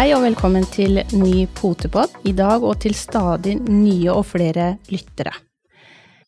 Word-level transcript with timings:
Hei 0.00 0.14
og 0.16 0.22
velkommen 0.24 0.64
til 0.72 0.96
ny 1.12 1.42
Potepod. 1.52 2.14
I 2.24 2.30
dag 2.32 2.62
og 2.64 2.78
til 2.80 2.94
stadig 2.96 3.58
nye 3.60 4.08
og 4.08 4.22
flere 4.30 4.78
lyttere. 4.88 5.34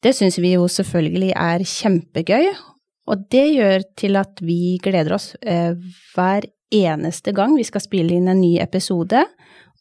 Det 0.04 0.10
syns 0.12 0.36
vi 0.44 0.50
jo 0.52 0.66
selvfølgelig 0.68 1.30
er 1.32 1.62
kjempegøy, 1.64 2.50
og 3.08 3.22
det 3.32 3.46
gjør 3.54 3.86
til 3.96 4.18
at 4.20 4.42
vi 4.44 4.76
gleder 4.84 5.14
oss 5.16 5.30
eh, 5.40 5.72
hver 6.12 6.44
eneste 6.68 7.32
gang 7.32 7.54
vi 7.56 7.64
skal 7.64 7.80
spille 7.80 8.12
inn 8.12 8.28
en 8.28 8.42
ny 8.42 8.58
episode 8.60 9.22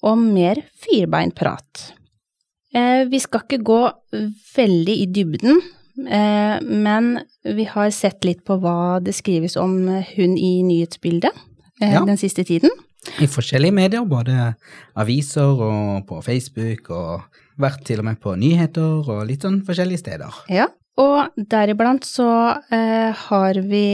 om 0.08 0.23
mer 0.38 0.61
firbeint 0.85 1.35
prat. 1.35 1.81
Eh, 2.71 3.03
vi 3.11 3.19
skal 3.19 3.44
ikke 3.44 3.59
gå 3.73 3.81
veldig 4.55 4.95
i 5.02 5.09
dybden, 5.17 5.59
eh, 6.08 6.63
men 6.63 7.11
vi 7.44 7.67
har 7.73 7.91
sett 7.91 8.23
litt 8.23 8.47
på 8.47 8.55
hva 8.63 9.02
det 9.03 9.17
skrives 9.19 9.59
om 9.59 9.75
hun 10.13 10.39
i 10.39 10.61
nyhetsbildet 10.63 11.44
Ja. 11.81 12.05
den 12.05 12.16
siste 12.16 12.47
tiden. 12.47 12.71
I 13.21 13.27
forskjellige 13.29 13.73
medier, 13.73 14.05
både 14.05 14.51
aviser 15.01 15.63
og 15.65 16.05
på 16.09 16.19
Facebook, 16.25 16.91
og 16.93 17.41
vært 17.61 17.83
til 17.87 18.01
og 18.01 18.07
med 18.07 18.19
på 18.21 18.35
nyheter 18.37 19.01
og 19.09 19.25
litt 19.29 19.45
sånn 19.45 19.61
forskjellige 19.65 20.03
steder. 20.03 20.37
Ja, 20.53 20.67
og 21.01 21.33
deriblant 21.49 22.05
så 22.05 22.29
eh, 22.73 23.11
har 23.27 23.59
vi 23.65 23.85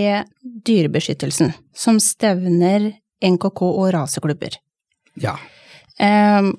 Dyrebeskyttelsen, 0.42 1.54
som 1.76 2.02
stevner 2.04 2.92
NKK 3.24 3.62
og 3.68 3.92
raseklubber. 3.96 4.58
Ja. 5.22 5.38
Eh, 6.00 6.54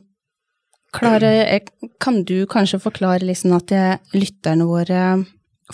Klare, 0.89 1.61
kan 2.01 2.23
du 2.25 2.47
kanskje 2.49 2.81
forklare 2.81 3.27
liksom 3.29 3.53
at 3.59 3.73
eh, 3.77 3.99
lytterne 4.17 4.65
våre, 4.69 5.03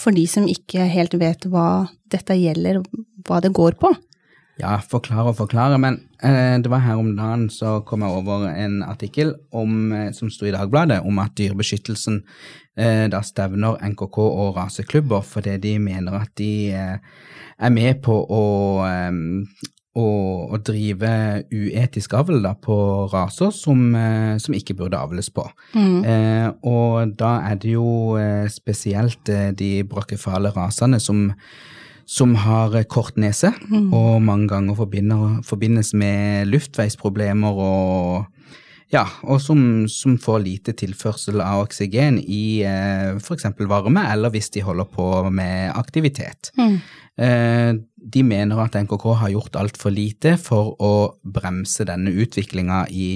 for 0.00 0.16
de 0.16 0.25
som 0.27 0.48
ikke 0.50 0.88
helt 0.91 1.14
vet 1.20 1.47
hva 1.47 1.86
dette 2.11 2.34
gjelder, 2.34 2.83
hva 3.28 3.38
det 3.44 3.53
går 3.55 3.78
på? 3.78 3.92
Ja, 4.60 4.77
forklare 4.78 5.33
og 5.33 5.38
forklare, 5.41 5.78
men 5.83 5.97
eh, 6.22 6.55
det 6.62 6.70
var 6.70 6.84
her 6.84 7.00
om 7.00 7.16
dagen 7.19 7.48
så 7.50 7.80
kom 7.86 8.05
jeg 8.06 8.14
over 8.20 8.47
en 8.52 8.84
artikkel 8.86 9.34
om, 9.50 9.91
eh, 9.91 10.12
som 10.14 10.30
sto 10.30 10.47
i 10.47 10.55
Dagbladet 10.55 11.00
om 11.02 11.19
at 11.19 11.34
Dyrebeskyttelsen 11.38 12.20
eh, 12.78 13.06
da 13.10 13.22
stevner 13.27 13.80
NKK 13.82 14.19
og 14.22 14.55
raseklubber 14.60 15.27
fordi 15.27 15.56
de 15.58 15.75
mener 15.82 16.20
at 16.20 16.30
de 16.38 16.52
eh, 16.70 16.98
er 17.58 17.75
med 17.75 17.98
på 18.06 18.14
å, 18.14 18.44
eh, 18.86 19.10
å, 19.98 20.08
å 20.55 20.62
drive 20.62 21.12
uetisk 21.50 22.14
avl 22.19 22.38
da, 22.47 22.55
på 22.55 22.78
raser 23.10 23.50
som, 23.55 23.86
eh, 23.98 24.34
som 24.42 24.55
ikke 24.55 24.78
burde 24.78 25.02
avles 25.02 25.34
på. 25.34 25.48
Eh, 26.06 26.48
og 26.62 27.19
da 27.19 27.36
er 27.50 27.58
det 27.58 27.75
jo 27.75 28.19
spesielt 28.55 29.34
de 29.58 29.77
brokkefale 29.82 30.55
rasene 30.55 31.02
som 31.02 31.32
som 32.06 32.34
har 32.44 32.77
eh, 32.78 32.86
kort 32.88 33.19
nese, 33.20 33.52
og 33.92 34.22
mange 34.22 34.48
ganger 34.52 34.78
forbinder, 34.78 35.41
forbindes 35.47 35.94
med 35.94 36.50
luftveisproblemer 36.52 37.64
og 37.64 38.30
ja, 38.92 39.05
og 39.27 39.41
som, 39.42 39.58
som 39.91 40.19
får 40.20 40.42
lite 40.44 40.75
tilførsel 40.78 41.41
av 41.42 41.64
oksygen 41.64 42.20
i 42.20 42.62
eh, 42.66 43.16
f.eks. 43.16 43.48
varme, 43.66 44.05
eller 44.12 44.30
hvis 44.34 44.52
de 44.55 44.62
holder 44.62 44.86
på 44.92 45.08
med 45.34 45.72
aktivitet. 45.75 46.52
Eh, 47.19 47.72
de 48.14 48.22
mener 48.27 48.60
at 48.60 48.77
NKK 48.78 49.08
har 49.22 49.32
gjort 49.32 49.58
altfor 49.58 49.94
lite 49.94 50.36
for 50.38 50.75
å 50.82 50.92
bremse 51.22 51.86
denne 51.88 52.12
utviklinga 52.12 52.84
i, 52.91 53.08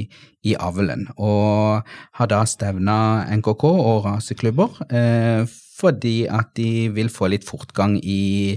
i 0.47 0.57
avlen, 0.59 1.09
og 1.19 1.87
har 2.19 2.31
da 2.31 2.43
stevna 2.49 2.99
NKK 3.39 3.65
og 3.69 4.05
raseklubber 4.09 4.83
eh, 4.89 5.59
fordi 5.79 6.27
at 6.31 6.51
de 6.59 6.89
vil 6.95 7.11
få 7.13 7.31
litt 7.31 7.47
fortgang 7.47 7.97
i, 8.03 8.57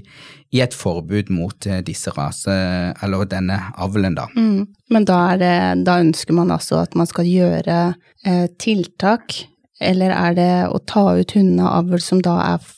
i 0.52 0.62
et 0.64 0.74
forbud 0.76 1.30
mot 1.34 1.68
eh, 1.70 1.84
disse 1.86 2.14
rase, 2.16 2.56
eller 3.04 3.30
denne 3.30 3.59
avlen, 3.82 4.18
da. 4.18 4.28
Mm. 4.36 4.66
Men 4.92 5.08
da, 5.08 5.22
det, 5.40 5.54
da 5.86 6.00
ønsker 6.02 6.36
man 6.38 6.54
altså 6.54 6.82
at 6.82 6.98
man 6.98 7.09
skal 7.09 7.30
gjøre 7.30 7.80
eh, 8.26 8.48
tiltak, 8.62 9.38
eller 9.82 10.14
er 10.14 10.38
det 10.38 10.52
å 10.70 10.82
ta 10.86 11.08
ut 11.18 11.38
hundene 11.38 11.66
av 11.66 11.86
avl 11.86 12.04
som 12.04 12.22
da 12.26 12.38
er 12.54 12.70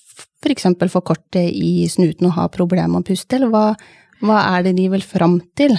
f.eks. 0.43 0.67
for 0.91 1.03
korte 1.07 1.41
i 1.43 1.87
snuten 1.91 2.27
og 2.29 2.37
har 2.37 2.53
problemer 2.53 2.91
med 2.91 3.03
å 3.03 3.09
puste, 3.13 3.39
eller 3.39 3.51
hva, 3.51 3.65
hva 4.23 4.43
er 4.57 4.67
det 4.67 4.77
de 4.79 4.89
vil 4.91 5.03
fram 5.07 5.39
til? 5.57 5.75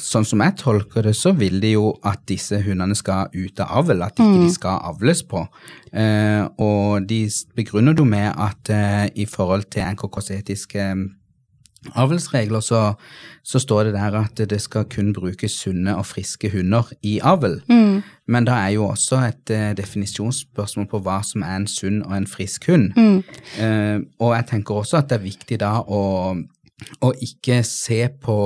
Sånn 0.00 0.26
som 0.26 0.40
jeg 0.42 0.56
tolker 0.58 1.06
det, 1.06 1.12
så 1.14 1.30
vil 1.38 1.60
de 1.62 1.74
jo 1.76 1.92
at 2.02 2.24
disse 2.26 2.58
hundene 2.64 2.96
skal 2.98 3.28
ut 3.30 3.60
av 3.62 3.76
avl, 3.84 4.02
at 4.02 4.18
ikke 4.18 4.40
de 4.42 4.48
skal 4.50 4.80
avles 4.90 5.22
på. 5.30 5.44
Eh, 5.94 6.42
og 6.58 7.06
de 7.06 7.20
begrunner 7.54 7.94
det 7.94 8.06
med 8.06 8.32
at 8.32 8.70
eh, 8.74 9.04
i 9.14 9.26
forhold 9.30 9.68
til 9.70 9.86
NKKs 9.94 10.32
etiske 10.34 10.80
eh, 10.82 11.04
avlsregler, 11.94 12.60
så, 12.64 12.94
så 13.44 13.60
står 13.60 13.84
det 13.84 13.92
der 13.94 14.16
at 14.18 14.40
det 14.50 14.58
skal 14.64 14.86
kun 14.90 15.12
brukes 15.14 15.52
sunne 15.62 15.94
og 15.96 16.06
friske 16.08 16.50
hunder 16.50 16.88
i 17.02 17.18
avl. 17.22 17.60
Men 18.26 18.46
da 18.48 18.56
er 18.64 18.72
jo 18.74 18.86
også 18.88 19.20
et 19.28 19.52
eh, 19.52 19.74
definisjonsspørsmål 19.76 20.88
på 20.90 21.00
hva 21.04 21.20
som 21.22 21.44
er 21.44 21.58
en 21.60 21.68
sunn 21.70 22.00
og 22.06 22.16
en 22.16 22.26
frisk 22.26 22.66
hund. 22.70 22.90
Eh, 23.60 24.00
og 24.18 24.34
jeg 24.34 24.46
tenker 24.50 24.74
også 24.80 24.98
at 25.02 25.10
det 25.12 25.20
er 25.20 25.26
viktig 25.28 25.60
da 25.60 25.76
å, 25.84 26.34
å 27.04 27.12
ikke 27.22 27.60
se 27.68 28.08
på, 28.22 28.38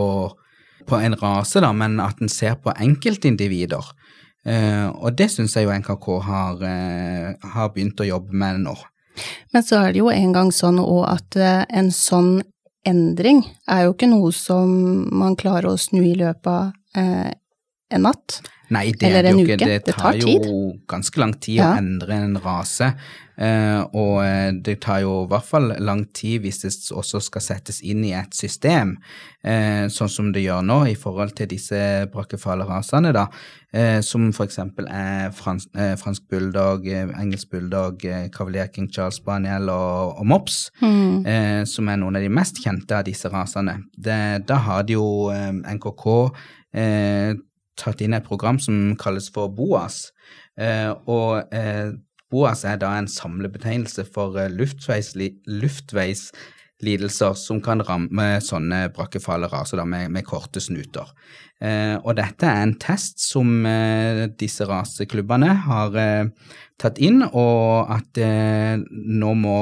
på 0.89 0.99
en 0.99 1.17
rase, 1.21 1.61
da, 1.63 1.73
men 1.77 1.99
at 2.01 2.21
en 2.23 2.31
ser 2.33 2.57
på 2.63 2.73
enkeltindivider. 2.75 3.93
Eh, 4.49 4.87
og 4.89 5.17
det 5.19 5.29
syns 5.33 5.57
jeg 5.57 5.67
jo 5.67 5.75
NKK 5.75 6.07
har, 6.25 6.63
eh, 6.65 7.35
har 7.55 7.73
begynt 7.75 8.01
å 8.01 8.09
jobbe 8.09 8.33
med 8.33 8.63
nå. 8.65 8.77
Men 9.53 9.65
så 9.67 9.83
er 9.83 9.93
det 9.93 10.03
jo 10.03 10.13
en 10.13 10.33
gang 10.33 10.53
sånn 10.55 10.79
òg 10.79 11.03
at 11.11 11.37
eh, 11.37 11.65
en 11.69 11.91
sånn 11.95 12.39
endring 12.87 13.43
er 13.69 13.85
jo 13.85 13.97
ikke 13.97 14.09
noe 14.09 14.31
som 14.33 14.71
man 15.13 15.37
klarer 15.37 15.73
å 15.73 15.81
snu 15.81 16.01
i 16.07 16.15
løpet 16.17 16.47
av 16.47 16.73
en 16.95 18.03
natt. 18.05 18.39
Nei, 18.71 18.91
det 18.93 19.09
Eller 19.09 19.19
er 19.19 19.23
det 19.23 19.31
en 19.33 19.41
uke. 19.47 19.57
Det 19.57 19.87
Det 19.87 19.95
tar, 19.97 20.19
jo 20.21 20.75
ganske 20.89 21.21
lang 21.21 21.33
tid 21.41 21.57
Ja. 21.63 21.73
å 21.73 21.79
endre 21.79 22.15
en 22.15 22.37
rase. 22.37 22.95
Uh, 23.39 23.87
og 23.95 24.25
eh, 24.25 24.51
det 24.67 24.81
tar 24.83 25.05
jo 25.05 25.13
i 25.23 25.29
hvert 25.31 25.47
fall 25.47 25.69
lang 25.79 26.01
tid 26.13 26.41
hvis 26.43 26.59
det 26.59 26.73
også 26.91 27.21
skal 27.23 27.41
settes 27.45 27.77
inn 27.87 28.01
i 28.03 28.11
et 28.19 28.35
system, 28.35 28.97
uh, 29.47 29.87
sånn 29.87 30.11
som 30.11 30.33
det 30.35 30.43
gjør 30.43 30.65
nå 30.67 30.79
i 30.91 30.97
forhold 30.99 31.37
til 31.39 31.47
disse 31.47 31.79
brakefale 32.11 32.67
rasene, 32.67 33.13
da, 33.15 33.29
uh, 33.77 34.01
som 34.03 34.33
for 34.35 34.49
eksempel 34.49 34.91
er 34.91 35.31
frans, 35.31 35.69
eh, 35.79 35.95
fransk 35.95 36.27
bulldog, 36.29 36.89
engelsk 36.91 37.53
bulldog, 37.55 38.03
Cavalier 38.35 38.73
King 38.75 38.91
Charles 38.91 39.21
Spaniel 39.23 39.71
og, 39.71 40.19
og 40.19 40.27
mops, 40.27 40.73
eh, 40.83 41.63
som 41.63 41.89
er 41.89 42.03
noen 42.03 42.19
av 42.19 42.27
de 42.27 42.35
mest 42.41 42.59
kjente 42.65 42.91
av 42.99 43.07
disse 43.07 43.31
rasene. 43.31 43.85
Det, 43.95 44.19
da 44.51 44.59
har 44.67 44.83
de 44.83 44.99
jo 44.99 45.31
NKK 45.63 46.09
tatt 47.79 48.03
inn 48.05 48.17
et 48.17 48.27
program 48.27 48.61
som 48.63 48.93
kalles 49.01 49.31
for 49.35 49.51
BOAS. 49.55 50.09
Eh, 50.59 50.91
og 51.07 51.55
eh, 51.55 51.95
BOAS 52.33 52.67
er 52.69 52.79
da 52.83 52.93
en 52.99 53.09
samlebetegnelse 53.11 54.05
for 54.13 54.39
eh, 54.41 54.51
luftveisli, 54.53 55.31
luftveislidelser 55.63 57.39
som 57.39 57.63
kan 57.65 57.85
ramme 57.87 58.31
sånne 58.45 58.89
brakkefale 58.97 59.51
raser 59.53 59.81
da, 59.81 59.87
med, 59.89 60.11
med 60.15 60.27
korte 60.29 60.63
snuter. 60.63 61.11
Eh, 61.63 61.97
og 62.03 62.19
dette 62.19 62.47
er 62.47 62.67
en 62.67 62.77
test 62.83 63.23
som 63.25 63.65
disse 64.39 64.67
raseklubbene 64.69 65.55
har 65.67 65.99
tatt 66.79 67.01
inn, 67.03 67.23
og 67.27 67.91
at 67.93 68.21
eh, 68.23 68.79
nå 68.79 69.35
må, 69.39 69.59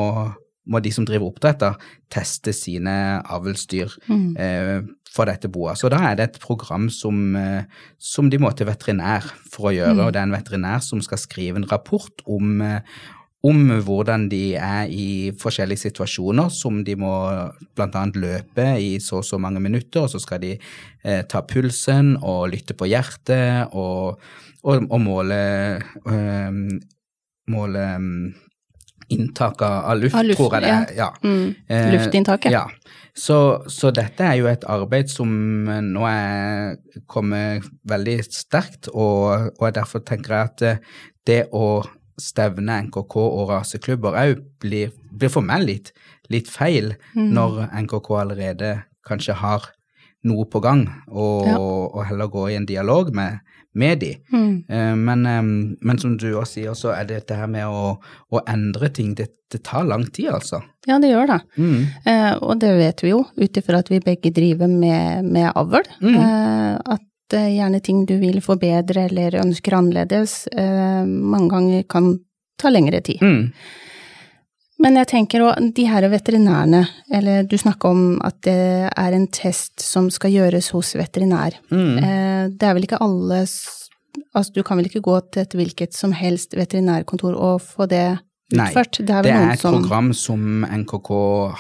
må 0.68 0.82
de 0.84 0.92
som 0.92 1.06
driver 1.08 1.30
oppdrett, 1.30 1.64
teste 2.12 2.54
sine 2.56 2.96
avlsdyr 3.24 3.96
eh, 4.12 4.78
for 5.16 5.28
dette 5.28 5.50
boet. 5.52 5.80
Så 5.80 5.90
da 5.92 6.02
er 6.10 6.16
det 6.18 6.28
et 6.28 6.40
program 6.42 6.88
som, 6.92 7.36
eh, 7.36 7.64
som 7.98 8.30
de 8.30 8.40
må 8.42 8.52
til 8.56 8.68
veterinær 8.68 9.26
for 9.50 9.70
å 9.70 9.76
gjøre, 9.76 10.06
og 10.06 10.14
det 10.14 10.22
er 10.22 10.28
en 10.28 10.36
veterinær 10.36 10.82
som 10.84 11.02
skal 11.04 11.20
skrive 11.22 11.62
en 11.62 11.70
rapport 11.70 12.24
om, 12.26 12.60
eh, 12.62 12.80
om 13.46 13.68
hvordan 13.86 14.28
de 14.28 14.56
er 14.58 14.88
i 14.90 15.30
forskjellige 15.38 15.86
situasjoner, 15.86 16.50
som 16.50 16.82
de 16.84 16.96
må 16.98 17.12
annet 17.78 18.16
løpe 18.16 18.66
i 18.80 18.96
så 18.98 19.20
og 19.20 19.24
så 19.28 19.38
mange 19.38 19.60
minutter, 19.62 20.02
og 20.02 20.10
så 20.10 20.20
skal 20.20 20.40
de 20.42 20.58
eh, 21.04 21.22
ta 21.22 21.42
pulsen 21.42 22.16
og 22.22 22.50
lytte 22.50 22.74
på 22.74 22.88
hjertet 22.90 23.72
og, 23.72 24.18
og, 24.64 24.88
og 24.90 25.00
måle, 25.00 25.82
øh, 26.10 26.80
måle 27.48 27.86
mm, 28.00 28.34
inntak 29.08 29.62
av 29.62 29.98
luft, 30.00 30.14
Av 30.18 30.24
luft, 30.26 30.38
tror 30.40 30.54
jeg 30.56 30.62
det 30.66 30.70
er. 30.74 30.94
Ja. 30.96 31.10
Mm. 31.22 31.54
Eh, 31.68 31.90
Luftinntaket. 31.94 32.52
Ja. 32.52 32.64
Så, 33.16 33.36
så 33.72 33.90
dette 33.96 34.24
er 34.26 34.34
jo 34.40 34.48
et 34.50 34.64
arbeid 34.68 35.08
som 35.08 35.30
nå 35.64 36.02
er 36.10 36.74
kommet 37.08 37.64
veldig 37.88 38.18
sterkt, 38.28 38.90
og, 38.92 39.52
og 39.60 39.70
derfor 39.76 40.02
tenker 40.04 40.34
jeg 40.34 40.50
at 40.50 40.66
eh, 40.68 40.82
det 41.26 41.38
å 41.56 41.82
stevne 42.20 42.78
NKK 42.86 43.16
og 43.20 43.50
raseklubber 43.52 44.14
òg 44.16 44.42
blir, 44.62 44.92
blir 45.12 45.32
for 45.32 45.44
meg 45.44 45.64
litt, 45.68 45.92
litt 46.32 46.48
feil, 46.50 46.94
Mm. 47.14 47.30
når 47.36 47.58
NKK 47.86 48.08
allerede 48.20 48.70
kanskje 49.06 49.34
har 49.40 49.64
noe 50.26 50.44
på 50.50 50.60
gang, 50.64 50.84
og, 51.08 51.46
Ja. 51.46 51.56
og 51.58 52.04
heller 52.08 52.28
gå 52.32 52.48
i 52.50 52.56
en 52.58 52.66
dialog 52.66 53.12
med, 53.14 53.38
med 53.76 53.98
de. 54.00 54.12
Mm. 54.32 54.64
Men, 55.04 55.26
eh, 55.26 55.42
men 55.86 55.98
som 56.02 56.16
du 56.18 56.28
også 56.34 56.52
sier, 56.58 56.74
så 56.74 56.92
er 56.96 57.04
det 57.08 57.20
dette 57.22 57.36
her 57.38 57.46
med 57.46 57.66
å, 57.68 57.96
å 58.32 58.40
endre 58.48 58.88
ting, 58.90 59.14
det, 59.14 59.28
det 59.52 59.62
tar 59.62 59.84
lang 59.86 60.06
tid, 60.10 60.30
altså. 60.34 60.62
Ja, 60.88 60.98
det 60.98 61.10
gjør 61.12 61.26
det. 61.34 61.40
Mm. 61.58 61.82
Eh, 62.06 62.32
og 62.42 62.58
det 62.62 62.72
vet 62.78 63.02
vi 63.04 63.10
jo, 63.12 63.24
ut 63.36 63.60
ifra 63.60 63.78
at 63.84 63.90
vi 63.92 64.00
begge 64.00 64.32
driver 64.34 64.66
med, 64.70 65.24
med 65.24 65.52
avl, 65.54 65.84
Mm. 66.00 66.16
eh, 66.16 66.78
at 66.96 67.36
eh, 67.36 67.48
gjerne 67.58 67.80
ting 67.82 68.04
du 68.06 68.16
vil 68.22 68.40
forbedre 68.40 69.06
eller 69.10 69.38
ønsker 69.42 69.74
annerledes, 69.78 70.46
eh, 70.56 71.04
mange 71.06 71.48
ganger 71.50 71.82
kan 71.90 72.12
ta 72.58 72.70
lengre 72.72 73.02
tid. 73.04 73.20
Mm. 73.20 73.52
Men 74.82 74.98
jeg 75.00 75.08
tenker 75.08 75.44
òg 75.46 75.70
de 75.76 75.86
her 75.88 76.04
veterinærene, 76.12 76.82
eller 77.16 77.46
du 77.48 77.56
snakker 77.56 77.94
om 77.94 78.02
at 78.26 78.36
det 78.44 78.90
er 78.90 79.16
en 79.16 79.26
test 79.32 79.80
som 79.80 80.10
skal 80.12 80.34
gjøres 80.34 80.68
hos 80.76 80.92
veterinær. 80.98 81.56
Mm. 81.72 81.96
Eh, 81.96 82.42
det 82.52 82.68
er 82.68 82.76
vel 82.76 82.88
ikke 82.88 83.02
alle 83.04 83.44
Altså, 84.36 84.52
du 84.56 84.62
kan 84.64 84.78
vel 84.78 84.86
ikke 84.88 85.04
gå 85.04 85.14
til 85.32 85.42
et 85.42 85.54
hvilket 85.56 85.96
som 85.96 86.12
helst 86.16 86.54
veterinærkontor 86.56 87.34
og 87.36 87.60
få 87.60 87.84
det 87.88 88.18
Nei. 88.54 88.68
Det 88.72 89.10
er 89.10 89.22
Det 89.26 89.32
er 89.34 89.52
et 89.52 89.58
som 89.58 89.74
program 89.74 90.12
som 90.14 90.62
NKK 90.62 91.08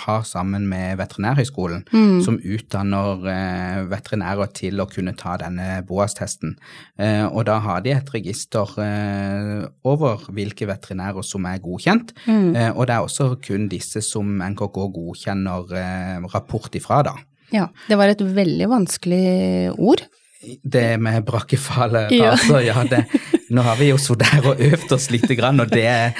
har 0.04 0.22
sammen 0.22 0.68
med 0.70 0.98
Veterinærhøgskolen, 1.00 1.82
Mm. 1.92 2.20
som 2.22 2.38
utdanner 2.38 3.26
eh, 3.26 3.80
veterinærer 3.90 4.52
til 4.54 4.78
å 4.78 4.86
kunne 4.86 5.16
ta 5.18 5.36
denne 5.36 5.82
BOAS-testen. 5.84 6.54
Eh, 6.96 7.24
og 7.26 7.44
da 7.46 7.58
har 7.58 7.80
de 7.82 7.90
et 7.90 8.06
register 8.14 8.70
eh, 8.78 9.66
over 9.84 10.16
hvilke 10.30 10.66
veterinærer 10.70 11.24
som 11.24 11.44
er 11.46 11.58
godkjent, 11.58 12.12
Mm. 12.28 12.54
eh, 12.54 12.70
og 12.70 12.86
det 12.86 12.94
er 12.94 13.02
også 13.02 13.36
kun 13.42 13.68
disse 13.68 14.00
som 14.00 14.38
NKK 14.38 14.86
godkjenner 14.94 15.66
eh, 15.74 16.20
rapport 16.32 16.70
ifra, 16.72 17.02
da. 17.02 17.14
Ja, 17.52 17.66
det 17.88 17.98
var 17.98 18.06
et 18.08 18.18
veldig 18.22 18.68
vanskelig 18.68 19.74
ord. 19.78 20.02
Det 20.64 21.00
med 21.00 21.24
brakkefale 21.26 22.08
Ja. 22.12 22.30
raser, 22.30 22.60
ja, 22.64 22.84
det, 22.84 23.06
nå 23.50 23.62
har 23.62 23.78
vi 23.78 23.90
jo 23.90 23.98
så 24.00 24.16
der 24.18 24.42
og 24.42 24.60
øvd 24.60 24.92
oss 24.96 25.08
grann, 25.38 25.60
og 25.60 25.70
det 25.70 25.86
er 25.86 26.12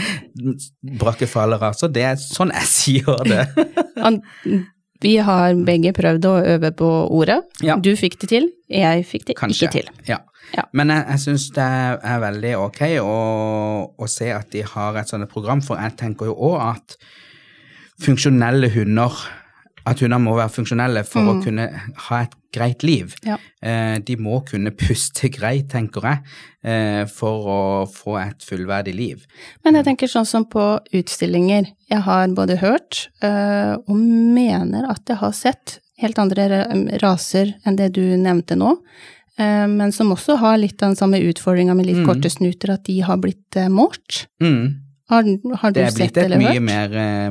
brakkefale 0.99 1.59
Så 1.75 1.89
det 1.89 2.03
er 2.03 2.17
sånn 2.17 2.53
jeg 2.55 2.67
sier 2.67 3.25
det. 3.25 3.47
Vi 5.03 5.19
har 5.21 5.53
begge 5.67 5.93
prøvd 5.93 6.25
å 6.25 6.37
øve 6.55 6.71
på 6.73 6.87
ordet. 7.13 7.43
Ja. 7.61 7.77
Du 7.77 7.91
fikk 7.97 8.17
det 8.23 8.31
til, 8.31 8.47
jeg 8.73 9.05
fikk 9.05 9.27
det 9.27 9.37
Kanskje. 9.37 9.67
ikke 9.67 9.73
til. 9.75 9.91
Ja. 10.09 10.23
Ja. 10.55 10.63
Men 10.73 10.93
jeg, 10.95 11.05
jeg 11.11 11.23
syns 11.25 11.49
det 11.57 11.67
er 11.67 12.21
veldig 12.23 12.53
ok 12.63 12.81
å, 13.03 13.17
å 13.99 14.09
se 14.09 14.31
at 14.33 14.49
de 14.55 14.63
har 14.63 14.97
et 14.97 15.11
sånt 15.11 15.29
program, 15.29 15.61
for 15.65 15.81
jeg 15.83 15.97
tenker 15.99 16.31
jo 16.31 16.37
òg 16.53 16.61
at 16.71 16.97
funksjonelle 18.03 18.71
hunder 18.73 19.19
At 19.87 20.01
hunder 20.03 20.19
må 20.19 20.33
være 20.35 20.51
funksjonelle 20.51 21.05
for 21.07 21.29
å 21.31 21.37
kunne 21.45 21.69
ha 22.09 22.17
et 22.25 22.33
greit 22.57 22.83
liv. 22.83 23.13
Ja. 23.23 23.37
Eh, 23.63 23.99
de 24.03 24.17
må 24.19 24.41
kunne 24.49 24.73
puste 24.75 25.29
greit, 25.37 25.69
tenker 25.71 26.03
jeg, 26.09 26.23
eh, 26.67 27.03
for 27.07 27.47
å 27.47 27.59
få 27.87 28.17
et 28.19 28.43
fullverdig 28.43 28.95
liv. 28.99 29.23
Men 29.65 29.79
jeg 29.79 29.85
tenker 29.87 30.11
sånn 30.11 30.27
som 30.27 30.45
på 30.51 30.65
utstillinger. 30.97 31.69
Jeg 31.93 32.03
har 32.03 32.27
både 32.35 32.57
hørt 32.59 33.05
eh, 33.23 33.77
og 33.77 33.97
mener 33.97 34.89
at 34.91 35.07
jeg 35.07 35.21
har 35.23 35.37
sett 35.39 35.79
helt 36.03 36.19
andre 36.19 36.65
raser 37.01 37.55
enn 37.65 37.77
det 37.79 37.93
du 37.97 38.03
nevnte 38.21 38.57
nå, 38.59 38.75
øh, 39.39 39.67
men 39.71 39.93
som 39.97 40.11
også 40.13 40.37
har 40.43 40.59
litt 40.61 40.79
den 40.83 40.97
samme 40.99 41.23
utfordringa 41.31 41.77
med 41.79 41.87
litt 41.93 42.03
Mm. 42.03 42.07
korte 42.11 42.29
snuter, 42.35 42.75
at 42.75 42.83
de 42.85 42.99
har 43.07 43.17
blitt 43.23 43.57
øh, 43.57 43.71
målt. 43.73 44.27
Mm. 44.43 44.81
Har, 45.09 45.23
har 45.63 45.71
du 45.71 45.79
Det 45.79 45.87
er 45.87 45.95
blitt 45.95 46.17
et 46.19 46.35
mye 46.41 46.57
hørt? 46.59 46.63
mer 46.67 46.97
eh, 46.99 47.31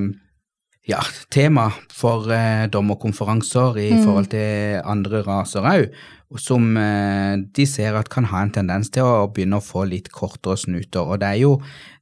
ja, 0.85 0.99
tema 1.33 1.69
for 1.93 2.29
eh, 2.33 2.67
dommerkonferanser 2.71 3.79
i 3.81 3.89
Mm. 3.95 4.03
forhold 4.05 4.29
til 4.29 4.81
andre 4.85 5.23
raser 5.25 5.65
òg, 5.65 5.89
som 6.37 6.77
eh, 6.77 7.37
de 7.55 7.65
ser 7.65 7.95
at 7.95 8.09
kan 8.09 8.25
ha 8.25 8.43
en 8.43 8.51
tendens 8.51 8.89
til 8.89 9.03
å 9.03 9.27
begynne 9.33 9.57
å 9.57 9.65
få 9.65 9.85
litt 9.89 10.11
kortere 10.11 10.57
snuter. 10.57 11.01
Og 11.01 11.19
det 11.19 11.27
er 11.27 11.41
jo 11.41 11.61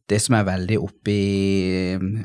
det 0.09 0.19
som 0.19 0.35
er 0.35 0.43
veldig 0.43 0.77
oppi, 0.83 1.19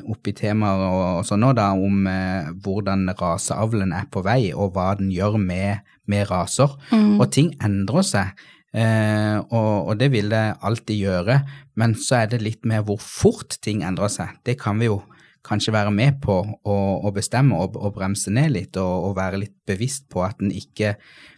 oppi 0.09 0.33
temaet 0.35 0.83
og, 0.83 1.01
og 1.19 1.25
sånn 1.27 1.43
nå, 1.45 1.53
da, 1.55 1.71
om 1.71 2.07
eh, 2.11 2.49
hvordan 2.63 3.07
raseavlen 3.19 3.93
er 3.95 4.07
på 4.11 4.23
vei, 4.25 4.51
og 4.53 4.73
hva 4.75 4.93
den 4.99 5.11
gjør 5.15 5.37
med, 5.39 5.85
med 6.09 6.27
raser. 6.29 6.75
Mm. 6.91 7.19
Og 7.19 7.29
ting 7.31 7.53
endrer 7.63 8.03
seg. 8.03 8.33
Eh, 8.75 9.37
og, 9.49 9.87
og 9.89 9.95
det 9.97 10.11
vil 10.13 10.29
det 10.29 10.43
alltid 10.61 10.99
gjøre, 11.05 11.39
men 11.79 11.95
så 11.95 12.23
er 12.23 12.33
det 12.33 12.43
litt 12.43 12.67
mer 12.67 12.83
hvor 12.85 12.99
fort 13.01 13.57
ting 13.63 13.81
endrer 13.87 14.11
seg. 14.11 14.35
Det 14.45 14.59
kan 14.61 14.77
vi 14.81 14.91
jo 14.91 14.99
kanskje 15.45 15.71
være 15.73 15.91
med 15.95 16.19
på 16.21 16.35
å, 16.65 16.75
å 17.07 17.11
bestemme 17.15 17.55
og, 17.55 17.77
og 17.79 17.93
bremse 17.95 18.31
ned 18.31 18.51
litt, 18.51 18.77
og, 18.77 19.05
og 19.09 19.15
være 19.17 19.39
litt 19.45 19.55
bevisst 19.67 20.09
på 20.11 20.23
at 20.25 20.37
den 20.41 20.51
ikke 20.51 20.95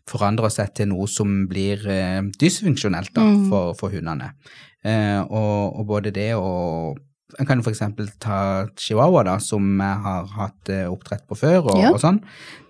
forandrer 0.09 0.49
seg 0.51 0.73
til 0.75 0.89
noe 0.91 1.07
som 1.07 1.45
blir 1.51 1.85
eh, 1.89 2.21
dysfunksjonelt 2.41 3.13
da, 3.15 3.21
Mm. 3.31 3.45
for, 3.51 3.73
for 3.77 3.93
hundene. 3.93 4.31
Eh, 4.83 5.21
og, 5.21 5.77
og 5.79 5.85
både 5.87 6.11
det 6.15 6.31
og 6.35 6.97
en 7.39 7.47
kan 7.47 7.61
eksempel 7.63 8.09
ta 8.19 8.65
chihuahua, 8.75 9.21
da, 9.23 9.37
som 9.39 9.63
jeg 9.79 9.99
har 10.03 10.25
hatt 10.35 10.71
eh, 10.73 10.87
oppdrett 10.91 11.23
på 11.29 11.37
før, 11.39 11.69
og, 11.71 11.77
Ja. 11.79 11.93
og 11.93 12.01
sånn. 12.03 12.17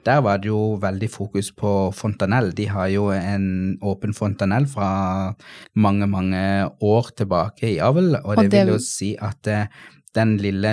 Der 0.05 0.19
var 0.21 0.37
det 0.41 0.51
jo 0.51 0.75
veldig 0.81 1.09
fokus 1.13 1.49
på 1.57 1.71
fontanell. 1.97 2.51
De 2.57 2.67
har 2.69 2.87
jo 2.93 3.07
en 3.13 3.77
åpen 3.81 4.13
fontanell 4.17 4.67
fra 4.69 5.33
mange, 5.77 6.05
mange 6.09 6.43
år 6.81 7.09
tilbake 7.17 7.71
i 7.71 7.79
avl, 7.81 8.15
og 8.21 8.35
det, 8.37 8.49
det- 8.51 8.65
vil 8.67 8.73
jo 8.75 8.79
si 8.85 9.15
at 9.17 9.47
eh, 9.49 9.65
den 10.15 10.37
lille 10.37 10.71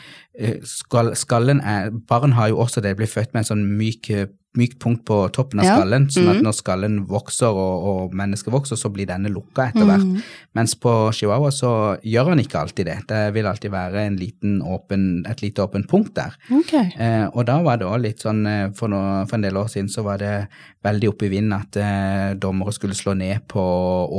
skal, 0.64 1.14
skallen 1.18 1.60
er 1.60 1.90
Barn 2.08 2.32
har 2.38 2.48
jo 2.52 2.60
også 2.62 2.80
det, 2.84 2.96
blir 2.98 3.10
født 3.10 3.34
med 3.34 3.44
en 3.44 3.50
sånn 3.54 3.66
myk 3.78 4.12
mykt 4.58 4.80
punkt 4.82 5.04
på 5.06 5.14
toppen 5.30 5.60
av 5.60 5.64
Ja. 5.64 5.74
skallen, 5.78 6.08
sånn 6.10 6.26
at 6.28 6.36
Mhm. 6.40 6.42
når 6.42 6.54
skallen 6.58 6.94
vokser 7.06 7.46
og, 7.54 7.84
og 7.86 8.14
mennesket 8.18 8.50
vokser, 8.50 8.74
så 8.74 8.90
blir 8.90 9.06
denne 9.06 9.30
lukka 9.30 9.68
etter 9.68 9.86
hvert. 9.86 10.02
Mm. 10.02 10.22
Mens 10.56 10.74
på 10.74 10.90
chihuahua 11.14 11.52
så 11.54 11.70
gjør 12.02 12.30
han 12.30 12.40
ikke 12.42 12.58
alltid 12.58 12.86
det. 12.86 12.96
Det 13.06 13.32
vil 13.32 13.46
alltid 13.46 13.70
være 13.70 14.02
en 14.08 14.16
liten 14.18 14.60
åpen, 14.60 15.24
et 15.30 15.40
lite 15.40 15.62
åpent 15.62 15.86
punkt 15.86 16.14
der. 16.18 16.34
Okay. 16.50 16.90
Eh, 16.98 17.28
og 17.32 17.46
da 17.46 17.62
var 17.62 17.76
det 17.78 17.86
òg 17.86 18.02
litt 18.02 18.18
sånn 18.18 18.44
eh, 18.44 18.72
for, 18.74 18.88
noe, 18.88 19.24
for 19.28 19.36
en 19.38 19.42
del 19.46 19.54
år 19.54 19.68
siden 19.70 19.88
så 19.88 20.02
var 20.02 20.18
det 20.18 20.48
veldig 20.82 21.08
oppe 21.12 21.26
i 21.26 21.28
vinden 21.28 21.52
at 21.54 21.76
eh, 21.76 22.34
dommere 22.34 22.72
skulle 22.74 22.94
slå 22.98 23.14
ned 23.16 23.46
på 23.46 23.62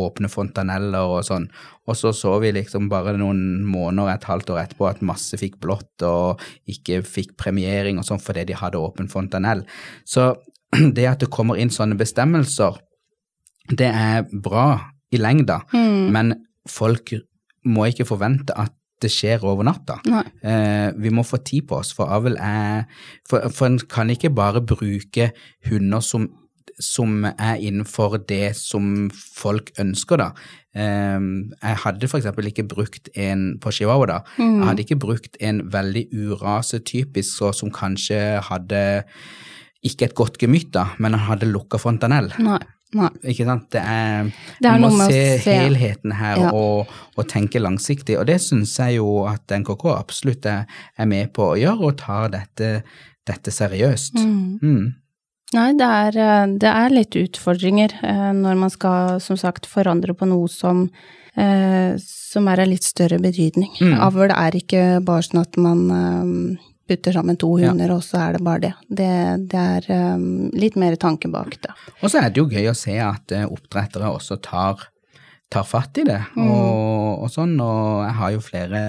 åpne 0.07 0.29
fontaneller 0.31 1.11
og 1.11 1.25
sånn. 1.27 1.49
Og 1.89 1.95
så 1.97 2.11
så 2.13 2.35
vi 2.43 2.51
liksom 2.53 2.89
bare 2.91 3.15
noen 3.17 3.63
måneder, 3.65 4.13
et 4.13 4.27
halvt 4.29 4.51
år 4.53 4.59
etterpå, 4.65 4.87
at 4.89 5.01
masse 5.01 5.37
fikk 5.41 5.57
blått 5.63 6.03
og 6.05 6.41
ikke 6.69 7.01
fikk 7.07 7.33
premiering 7.41 7.97
og 7.97 8.05
sånn 8.05 8.21
fordi 8.21 8.45
de 8.51 8.59
hadde 8.59 8.77
åpen 8.79 9.09
fontanell. 9.09 9.63
Så 10.05 10.35
det 10.95 11.07
at 11.09 11.19
det 11.25 11.31
kommer 11.33 11.57
inn 11.59 11.73
sånne 11.73 11.97
bestemmelser, 11.99 12.77
det 13.71 13.89
er 13.89 14.27
bra 14.31 14.67
i 15.11 15.17
lengda, 15.19 15.61
Mm. 15.73 16.11
men 16.13 16.31
folk 16.69 17.11
må 17.65 17.89
ikke 17.89 18.05
forvente 18.07 18.53
at 18.57 18.71
det 19.01 19.09
skjer 19.09 19.41
over 19.49 19.65
natta. 19.65 19.95
Eh, 20.45 20.91
vi 21.01 21.09
må 21.09 21.23
få 21.25 21.39
tid 21.43 21.65
på 21.67 21.79
oss, 21.79 21.89
for 21.97 22.05
avl 22.13 22.35
er 22.37 22.85
For, 23.27 23.49
for 23.49 23.65
en 23.65 23.79
kan 23.89 24.09
ikke 24.13 24.29
bare 24.29 24.61
bruke 24.61 25.31
hunder 25.69 25.99
som, 26.05 26.27
som 26.79 27.25
er 27.25 27.55
innenfor 27.59 28.17
det 28.29 28.55
som 28.57 29.09
folk 29.13 29.71
ønsker, 29.79 30.17
da. 30.17 30.29
Eh, 30.75 31.19
jeg 31.61 31.79
hadde 31.83 32.07
for 32.07 32.17
eksempel 32.21 32.47
ikke 32.51 32.67
brukt 32.71 33.09
en 33.15 33.57
på 33.61 33.71
chihuahua, 33.75 34.05
da. 34.07 34.19
Mm. 34.37 34.59
Jeg 34.59 34.67
hadde 34.69 34.85
ikke 34.85 34.99
brukt 35.03 35.37
en 35.41 35.63
veldig 35.73 36.05
urasetypisk, 36.27 37.41
og 37.47 37.55
som 37.57 37.71
kanskje 37.73 38.19
hadde 38.49 38.83
ikke 39.83 40.05
et 40.11 40.15
godt 40.17 40.37
gemytt, 40.41 40.71
da, 40.75 40.87
men 41.01 41.13
han 41.17 41.25
hadde 41.31 41.49
lukka 41.51 41.79
fontanell. 41.81 42.31
Nei. 42.39 42.59
Nei. 42.93 43.07
Ikke 43.31 43.45
sant? 43.47 43.69
Det 43.71 43.79
er, 43.87 44.25
Det 44.59 44.67
er 44.67 44.73
Vi 44.75 44.81
må 44.83 44.89
se 45.07 45.19
se- 45.39 45.53
helheten 45.55 46.11
her 46.19 46.37
Ja. 46.41 46.49
og, 46.51 46.87
og 47.15 47.27
tenke 47.31 47.57
langsiktig, 47.61 48.17
og 48.19 48.25
det 48.27 48.41
syns 48.43 48.73
jeg 48.77 48.97
jo 48.97 49.23
at 49.31 49.47
NKK 49.47 49.85
absolutt 49.95 50.45
er, 50.45 50.65
er 50.99 51.05
med 51.07 51.31
på 51.33 51.53
å 51.53 51.57
gjøre, 51.57 51.79
og 51.87 51.97
tar 51.97 52.27
dette, 52.33 52.83
dette 53.25 53.49
seriøst. 53.55 54.19
Mm. 54.19 54.59
Mm. 54.61 54.93
Nei, 55.53 55.73
det 55.75 55.83
er, 55.87 56.17
eh, 56.17 56.45
det 56.61 56.69
er 56.71 56.93
litt 56.95 57.15
utfordringer 57.19 57.91
eh, 58.07 58.29
når 58.37 58.55
man 58.59 58.71
skal, 58.71 59.17
som 59.23 59.35
sagt, 59.39 59.67
forandre 59.67 60.13
på 60.15 60.27
noe 60.29 60.47
som, 60.51 60.85
eh, 61.35 61.97
som 61.99 62.47
er 62.47 62.61
av 62.63 62.69
litt 62.71 62.87
større 62.87 63.19
betydning. 63.19 63.71
Mm. 63.81 63.97
Avl 63.99 64.31
er 64.31 64.55
ikke 64.61 64.83
bare 65.03 65.25
sånn 65.27 65.41
at 65.43 65.57
man 65.59 66.57
putter 66.87 67.13
sammen 67.15 67.37
to 67.39 67.57
Ja. 67.59 67.69
hunder, 67.71 67.91
og 67.91 68.01
så 68.03 68.19
er 68.29 68.33
det 68.37 68.43
bare 68.43 68.59
det. 68.61 68.73
Det, 68.89 69.11
det 69.51 69.59
er 69.87 70.17
litt 70.55 70.75
mer 70.75 70.95
tanke 70.99 71.29
bak 71.31 71.59
det. 71.61 71.71
Og 72.01 72.09
så 72.11 72.19
er 72.23 72.29
det 72.29 72.37
jo 72.41 72.47
gøy 72.49 72.67
å 72.71 72.75
se 72.75 72.97
at 72.99 73.31
oppdrettere 73.47 74.07
også 74.11 74.39
tar, 74.41 74.87
tar 75.51 75.63
fatt 75.67 75.97
i 75.99 76.03
det, 76.07 76.19
Mm. 76.35 76.47
og, 76.49 77.23
og 77.23 77.29
sånn, 77.31 77.59
og 77.59 78.05
jeg 78.07 78.15
har 78.15 78.31
jo 78.31 78.39
flere 78.39 78.81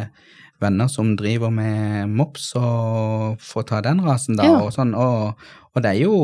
venner 0.62 0.88
som 0.92 1.16
driver 1.18 1.50
med 1.54 2.08
mops 2.10 2.52
og 2.60 3.36
får 3.42 3.66
ta 3.72 3.80
den 3.84 4.00
rasen 4.06 4.36
da, 4.38 4.44
Ja. 4.48 4.62
og 4.62 4.72
sånn, 4.74 4.94
og, 4.94 5.34
og 5.74 5.82
det 5.84 5.90
er 5.96 6.00
jo 6.06 6.16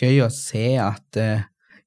gøy 0.00 0.22
å 0.24 0.30
se 0.32 0.76
at 0.80 1.16
eh, 1.20 1.44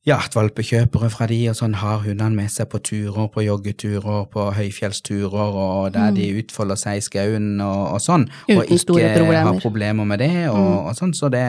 ja, 0.07 0.15
at 0.23 0.33
valpekjøpere 0.33 1.09
fra 1.11 1.25
de 1.27 1.37
og 1.51 1.55
sånn 1.59 1.73
har 1.77 1.99
hundene 2.01 2.33
med 2.33 2.49
seg 2.49 2.69
på 2.71 2.79
turer, 2.81 3.27
på 3.29 3.43
joggeturer, 3.43 4.23
på 4.31 4.45
høyfjellsturer, 4.55 5.57
og 5.59 5.91
der 5.93 6.13
de 6.15 6.29
utfolder 6.39 6.79
seg 6.79 6.97
i 6.97 7.03
skauen 7.03 7.59
og, 7.61 7.81
og 7.93 7.99
sånn, 8.01 8.23
og 8.47 8.55
Mm. 8.55 8.61
Uten 8.63 8.79
store 8.79 9.09
ikke 9.11 9.43
har 9.43 9.59
problemer 9.61 10.07
med 10.07 10.19
det, 10.23 10.47
og, 10.49 10.57
Mm. 10.57 10.87
og 10.87 10.95
sånn, 10.97 11.13
så 11.13 11.29
det 11.29 11.43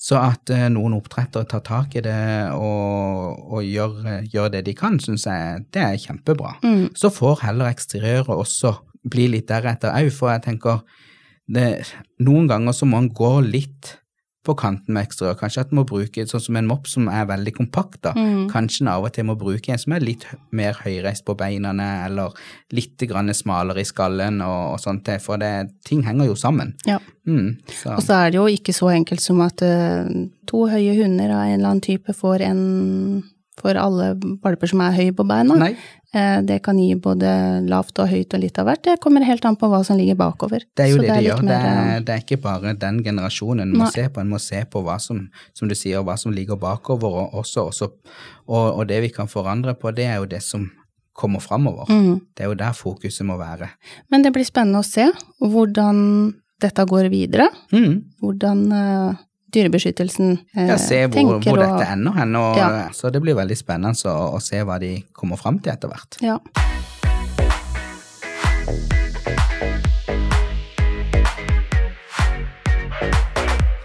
så 0.00 0.16
at 0.18 0.50
uh, 0.50 0.64
noen 0.74 0.96
oppdrettere 0.96 1.46
tar 1.46 1.60
tak 1.62 1.94
i 1.96 2.00
det 2.02 2.50
og, 2.56 3.52
og 3.52 3.62
gjør, 3.62 4.24
gjør 4.32 4.50
det 4.56 4.64
de 4.66 4.74
kan, 4.74 4.98
syns 4.98 5.24
jeg 5.28 5.62
det 5.72 5.82
er 5.84 6.00
kjempebra. 6.00 6.56
Mm. 6.64 6.88
Så 6.98 7.12
får 7.14 7.44
heller 7.44 7.70
eksteriøret 7.70 8.32
også 8.34 8.74
bli 9.10 9.28
litt 9.34 9.48
deretter 9.50 9.94
òg, 9.94 10.10
for 10.14 10.32
jeg 10.32 10.46
tenker 10.48 10.80
det, 11.50 11.84
noen 12.24 12.48
ganger 12.48 12.72
så 12.76 12.88
må 12.88 13.02
en 13.02 13.12
gå 13.12 13.36
litt 13.44 13.98
på 14.44 14.52
kanten 14.60 14.92
med 14.92 15.06
eksteriør. 15.06 15.38
Kanskje 15.40 15.62
at 15.64 15.72
en 15.72 15.78
må 15.78 15.86
bruke 15.88 16.24
sånn 16.28 16.42
som 16.46 16.58
en 16.60 16.66
mopp 16.68 16.88
som 16.90 17.06
er 17.08 17.24
veldig 17.30 17.54
kompakt, 17.56 18.02
da. 18.04 18.12
Kanskje 18.52 18.84
en 18.84 18.90
av 18.92 19.06
og 19.06 19.14
til 19.16 19.24
må 19.28 19.36
bruke 19.40 19.72
en 19.72 19.80
som 19.80 19.94
er 19.96 20.04
litt 20.04 20.26
mer 20.52 20.76
høyreist 20.82 21.24
på 21.24 21.36
beina, 21.40 21.72
eller 22.04 22.36
litt 22.76 23.00
grann 23.08 23.32
smalere 23.32 23.80
i 23.80 23.88
skallen 23.88 24.42
og, 24.44 24.74
og 24.74 24.82
sånt, 24.82 25.06
til, 25.08 25.20
for 25.24 25.40
det, 25.40 25.52
ting 25.88 26.04
henger 26.04 26.28
jo 26.28 26.36
sammen. 26.36 26.74
Ja. 26.88 27.00
Mm, 27.24 27.54
så. 27.72 27.94
Og 27.96 28.04
så 28.04 28.18
er 28.18 28.34
det 28.34 28.40
jo 28.42 28.48
ikke 28.52 28.76
så 28.76 28.92
enkelt 28.92 29.24
som 29.24 29.40
at 29.44 29.64
uh, 29.64 30.04
to 30.50 30.66
høye 30.68 30.92
hunder 31.00 31.32
av 31.32 31.46
en 31.46 31.56
eller 31.56 31.70
annen 31.70 31.84
type 31.84 32.12
får 32.12 32.44
en 32.44 32.64
for 33.64 33.80
alle 33.80 34.12
valper 34.44 34.70
som 34.70 34.84
er 34.84 34.96
høye 34.98 35.16
på 35.16 35.24
beina. 35.28 35.56
Nei, 35.56 35.72
Eh, 36.14 36.42
Det 36.42 36.60
kan 36.62 36.78
gi 36.78 36.94
både 36.94 37.30
lavt 37.66 37.98
og 37.98 38.08
høyt 38.08 38.34
og 38.36 38.42
litt 38.44 38.58
av 38.58 38.68
hvert. 38.68 38.82
Det 38.86 39.00
kommer 39.02 39.24
helt 39.26 39.44
an 39.48 39.56
på 39.58 39.66
hva 39.70 39.80
som 39.84 39.98
ligger 39.98 40.14
bakover. 40.14 40.62
det 40.76 40.84
er 40.84 40.90
jo 40.92 41.00
det 41.02 41.08
det, 41.08 41.16
litt 41.16 41.26
gjør. 41.26 41.42
Det 41.48 41.56
er, 41.58 42.00
det 42.06 42.14
er 42.14 42.22
ikke 42.22 42.40
bare 42.42 42.74
den 42.78 43.02
generasjonen 43.02 43.64
en 43.66 43.74
må 43.78 43.90
se 43.90 44.06
på, 44.08 44.20
en 44.20 44.30
må 44.30 44.38
se 44.38 44.62
på 44.70 44.82
hva 44.84 45.00
som, 45.00 45.24
som 45.54 45.68
du 45.68 45.74
sier, 45.74 46.04
hva 46.06 46.16
som 46.16 46.32
ligger 46.32 46.56
bakover 46.56 47.18
og 47.24 47.34
også, 47.42 47.66
også 47.66 47.90
og, 48.46 48.78
og 48.78 48.86
det 48.88 49.00
vi 49.02 49.10
kan 49.10 49.26
forandre 49.26 49.74
på, 49.74 49.90
det 49.90 50.06
er 50.06 50.22
jo 50.22 50.30
det 50.30 50.42
som 50.42 50.70
kommer 51.14 51.40
framover. 51.40 51.90
Mm. 51.90 52.20
Det 52.34 52.44
er 52.44 52.50
jo 52.50 52.54
der 52.62 52.72
fokuset 52.74 53.26
må 53.26 53.36
være. 53.38 53.70
Men 54.10 54.22
det 54.22 54.32
blir 54.34 54.46
spennende 54.46 54.82
å 54.82 54.86
se 54.86 55.10
hvordan 55.40 56.34
dette 56.62 56.86
går 56.86 57.10
videre. 57.10 57.48
Mm. 57.72 58.02
Hvordan 58.22 58.64
eh, 58.72 59.23
Dyrebeskyttelsen 59.54 60.32
eh, 60.56 60.66
Ja, 60.68 60.76
se 60.82 61.00
hvor, 61.06 61.14
tenker 61.14 61.50
hvor 61.50 61.62
dette 61.62 61.86
ender 61.94 62.12
hen, 62.18 62.34
og, 62.40 62.56
Ja. 62.58 62.88
så 62.92 63.10
det 63.14 63.22
blir 63.22 63.36
veldig 63.38 63.56
spennende 63.56 63.94
å, 64.10 64.34
å 64.36 64.42
se 64.42 64.62
hva 64.66 64.78
de 64.82 64.96
kommer 65.12 65.36
fram 65.40 65.58
til 65.62 65.72
etter 65.72 65.88
hvert. 65.92 66.18
Ja. 66.24 66.38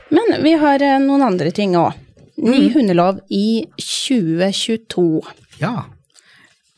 Men 0.09 0.43
vi 0.43 0.53
har 0.57 0.81
eh, 0.81 0.99
noen 1.03 1.21
andre 1.25 1.51
ting 1.51 1.75
òg. 1.77 1.93
Ny 2.39 2.59
Mm. 2.69 2.73
hundelov 2.73 3.17
i 3.35 3.65
2022. 3.75 5.21
Ja, 5.59 5.83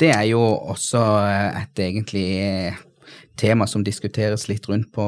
det 0.02 0.10
er 0.16 0.24
jo 0.32 0.42
også 0.74 1.02
eh, 1.22 1.62
et 1.62 1.82
egentlig 1.86 2.74
tema 3.42 3.68
som 3.70 3.86
diskuteres 3.86 4.48
litt 4.52 4.68
rundt 4.70 4.92
på 4.96 5.06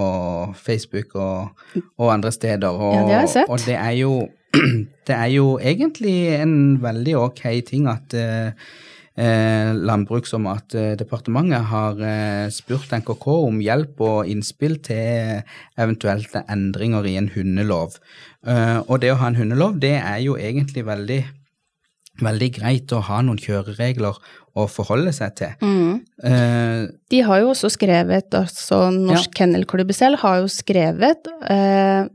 Facebook 0.57 1.13
og, 1.15 1.65
og 1.97 2.13
andre 2.13 2.33
steder. 2.33 2.71
Og, 2.73 2.95
Ja, 2.97 3.03
det 3.07 3.17
har 3.17 3.27
jeg 3.27 3.35
sett. 3.35 3.51
Og 3.51 3.67
det 3.67 3.77
er 3.77 3.93
jo, 3.99 4.15
det 5.07 5.19
er 5.19 5.29
jo 5.33 5.59
egentlig 5.61 6.17
en 6.39 6.57
veldig 6.83 7.19
ok 7.27 7.45
ting 7.67 7.87
at 7.91 8.15
eh, 8.17 8.65
eh, 9.17 9.73
Landbruks- 9.73 10.33
og 10.37 10.43
matdepartementet 10.47 11.69
har 11.69 12.01
eh, 12.01 12.47
spurt 12.53 12.93
NKK 12.97 13.27
om 13.35 13.61
hjelp 13.63 14.01
og 14.01 14.29
innspill 14.29 14.79
til 14.85 15.43
eventuelle 15.77 16.43
endringer 16.49 17.05
i 17.09 17.17
en 17.21 17.31
hundelov. 17.35 17.99
Eh, 18.47 18.79
og 18.87 18.99
det 19.03 19.13
å 19.13 19.21
ha 19.21 19.31
en 19.31 19.39
hundelov, 19.39 19.79
det 19.81 19.97
er 20.01 20.19
jo 20.25 20.37
egentlig 20.39 20.85
veldig 20.89 21.23
veldig 22.21 22.49
greit 22.53 22.91
å 22.93 23.01
ha 23.07 23.23
noen 23.25 23.41
kjøreregler 23.41 24.19
å 24.53 24.67
forholde 24.69 25.13
seg 25.15 25.33
til. 25.39 25.53
Mm. 25.65 26.01
Uh, 26.23 26.89
De 27.09 27.21
har 27.25 27.41
jo 27.41 27.53
også 27.53 27.71
skrevet, 27.73 28.33
altså 28.37 28.85
Norsk 28.93 29.33
Kennelklubb 29.37 29.93
selv 29.95 30.21
har 30.23 30.43
jo 30.43 30.51
skrevet 30.51 31.29
uh, 31.49 32.05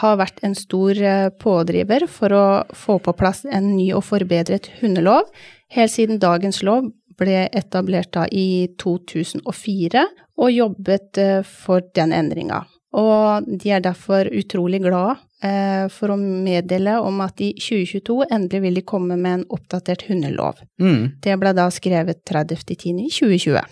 har 0.00 0.20
vært 0.20 0.38
en 0.46 0.54
stor 0.54 0.94
eh, 1.02 1.32
pådriver 1.42 2.04
for 2.06 2.30
å 2.30 2.44
få 2.78 3.00
på 3.02 3.14
plass 3.18 3.40
en 3.42 3.72
ny 3.74 3.88
og 3.96 4.04
forbedret 4.06 4.68
hundelov, 4.78 5.26
helt 5.74 5.90
siden 5.90 6.20
dagens 6.22 6.62
lov 6.62 6.92
ble 7.18 7.48
etablert 7.50 8.12
da 8.14 8.28
i 8.30 8.70
2004, 8.78 10.04
og 10.38 10.54
jobbet 10.54 11.18
for 11.42 11.82
den 11.98 12.14
endringa. 12.14 12.62
Og 12.96 13.50
de 13.50 13.74
er 13.74 13.82
derfor 13.84 14.30
utrolig 14.34 14.80
glade 14.86 15.18
eh, 15.18 15.29
for 15.40 16.12
å 16.12 16.18
meddele 16.20 16.98
om 17.00 17.22
at 17.24 17.40
i 17.40 17.54
2022 17.56 18.26
endelig 18.26 18.58
vil 18.60 18.74
de 18.76 18.82
komme 18.84 19.16
med 19.16 19.38
en 19.38 19.44
oppdatert 19.56 20.02
hundelov. 20.10 20.60
mm. 20.82 21.22
Det 21.24 21.36
ble 21.40 21.54
da 21.56 21.64
skrevet 21.72 22.20
30.10.2020. 22.28 23.62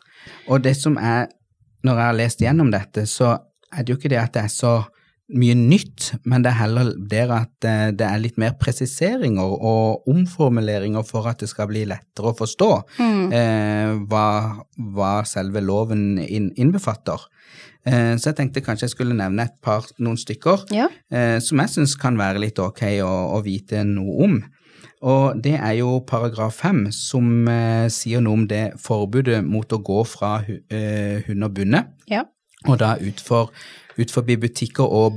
Og 0.49 0.63
det 0.65 0.73
som 0.79 0.97
er, 0.97 1.29
når 1.85 2.01
jeg 2.01 2.09
har 2.09 2.17
lest 2.17 2.41
gjennom 2.41 2.73
dette, 2.73 3.05
så 3.05 3.35
er 3.69 3.85
det 3.85 3.93
jo 3.93 3.99
ikke 4.01 4.13
det 4.15 4.23
at 4.23 4.33
det 4.39 4.47
er 4.47 4.55
så 4.55 4.73
mye 5.37 5.55
nytt, 5.59 6.15
men 6.25 6.45
det 6.45 6.55
er 6.55 6.61
heller 6.63 6.93
det 7.11 7.25
at 7.29 7.67
eh, 7.69 7.89
det 7.93 8.07
er 8.07 8.21
litt 8.23 8.39
mer 8.41 8.55
presiseringer 8.61 9.45
og 9.45 10.09
omformuleringer 10.09 11.05
for 11.05 11.29
at 11.29 11.43
det 11.43 11.51
skal 11.51 11.69
bli 11.69 11.85
lettere 11.89 12.33
å 12.33 12.37
forstå 12.39 12.71
eh, 13.05 13.93
hva, 14.09 14.29
hva 14.97 15.13
selve 15.29 15.61
loven 15.65 16.17
inn, 16.25 16.49
innbefatter. 16.57 17.29
Eh, 17.87 18.17
så 18.17 18.31
jeg 18.33 18.37
tenkte 18.37 18.61
kanskje 18.65 18.89
jeg 18.89 18.91
skulle 18.97 19.15
nevne 19.17 19.45
et 19.47 19.55
par, 19.63 19.85
noen 19.99 20.17
stykker 20.19 20.67
Ja. 20.75 20.89
eh, 21.11 21.39
som 21.41 21.59
jeg 21.59 21.69
syns 21.69 21.95
kan 21.99 22.17
være 22.19 22.39
litt 22.43 22.59
ok 22.59 22.83
å, 23.05 23.13
å 23.39 23.43
vite 23.45 23.85
noe 23.85 24.25
om. 24.25 24.39
Og 25.03 25.41
det 25.41 25.55
er 25.61 25.77
jo 25.79 26.01
paragraf 26.01 26.57
fem, 26.59 26.89
som 26.91 27.47
eh, 27.49 27.87
sier 27.89 28.21
noe 28.21 28.33
om 28.35 28.47
det 28.51 28.73
forbudet 28.83 29.45
mot 29.47 29.69
å 29.73 29.79
gå 29.79 30.01
fra 30.07 30.39
hu, 30.43 30.57
eh, 30.71 31.23
hund 31.29 31.45
og 31.45 31.55
bunne. 31.55 31.85
Ja. 32.11 32.25
og 32.67 32.79
da 32.81 32.97
utfor, 32.99 33.53
ut 33.99 34.11
forbi 34.11 34.35
butikker 34.37 34.83
og 34.83 35.15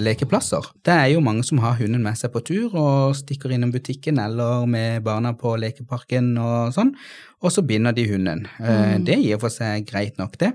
lekeplasser. 0.00 0.64
Det 0.82 0.94
er 0.94 1.08
jo 1.12 1.20
mange 1.20 1.44
som 1.44 1.58
har 1.58 1.76
hunden 1.76 2.02
med 2.02 2.16
seg 2.16 2.32
på 2.32 2.40
tur 2.44 2.72
og 2.74 3.14
stikker 3.18 3.52
innom 3.52 3.72
butikken 3.74 4.18
eller 4.22 4.64
med 4.66 5.02
barna 5.04 5.34
på 5.36 5.52
lekeparken 5.60 6.32
og 6.40 6.72
sånn, 6.72 6.94
og 7.42 7.52
så 7.52 7.64
binder 7.66 7.92
de 7.92 8.06
hunden. 8.08 8.46
Eh, 8.60 8.96
Det 9.04 9.18
gir 9.20 9.38
for 9.38 9.50
seg 9.52 9.86
greit 9.86 10.16
nok, 10.18 10.38
det. 10.38 10.52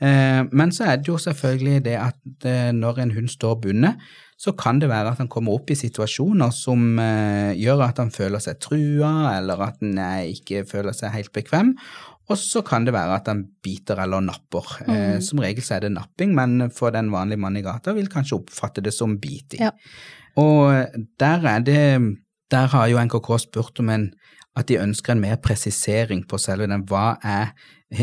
Eh, 0.00 0.42
Men 0.52 0.72
så 0.74 0.86
er 0.92 1.00
det 1.00 1.10
jo 1.10 1.18
selvfølgelig 1.18 1.84
det 1.84 1.96
at 1.98 2.46
eh, 2.46 2.70
når 2.72 3.02
en 3.02 3.14
hund 3.16 3.30
står 3.32 3.60
bundet, 3.62 3.98
så 4.38 4.52
kan 4.54 4.78
det 4.78 4.88
være 4.88 5.10
at 5.12 5.18
han 5.18 5.28
kommer 5.28 5.56
opp 5.58 5.70
i 5.70 5.78
situasjoner 5.78 6.52
som 6.54 6.98
eh, 7.02 7.56
gjør 7.58 7.82
at 7.88 7.98
han 7.98 8.12
føler 8.14 8.42
seg 8.42 8.60
trua, 8.62 9.34
eller 9.34 9.64
at 9.66 9.82
han 9.82 9.98
ikke 10.30 10.62
føler 10.68 10.94
seg 10.94 11.10
helt 11.16 11.32
bekvem. 11.34 11.74
Og 12.28 12.38
så 12.38 12.60
kan 12.62 12.84
det 12.84 12.92
være 12.92 13.16
at 13.16 13.30
han 13.30 13.46
biter 13.64 13.98
eller 14.04 14.20
napper. 14.20 14.66
Mm. 14.86 15.20
som 15.24 15.40
regel 15.40 15.64
så 15.64 15.78
er 15.78 15.86
det 15.86 15.94
napping, 15.94 16.34
men 16.36 16.70
for 16.70 16.92
den 16.92 17.08
vanlige 17.10 17.40
mannen 17.40 17.62
i 17.62 17.64
gata 17.64 17.94
vil 17.96 18.10
kanskje 18.12 18.36
oppfatte 18.36 18.84
det 18.84 18.92
som 18.92 19.16
biting. 19.18 19.64
Ja. 19.64 19.72
Og 20.38 20.92
der 21.18 21.46
er 21.48 21.58
det 21.64 22.18
Der 22.50 22.66
har 22.72 22.86
jo 22.88 22.96
NKK 22.96 23.26
spurt 23.38 23.80
om 23.80 23.88
en 23.92 24.12
at 24.56 24.68
de 24.68 24.78
ønsker 24.80 25.12
en 25.12 25.20
mer 25.20 25.36
presisering 25.36 26.24
på 26.28 26.38
selve 26.38 26.66
den. 26.70 26.84
Hva 26.88 27.16
er 27.22 27.52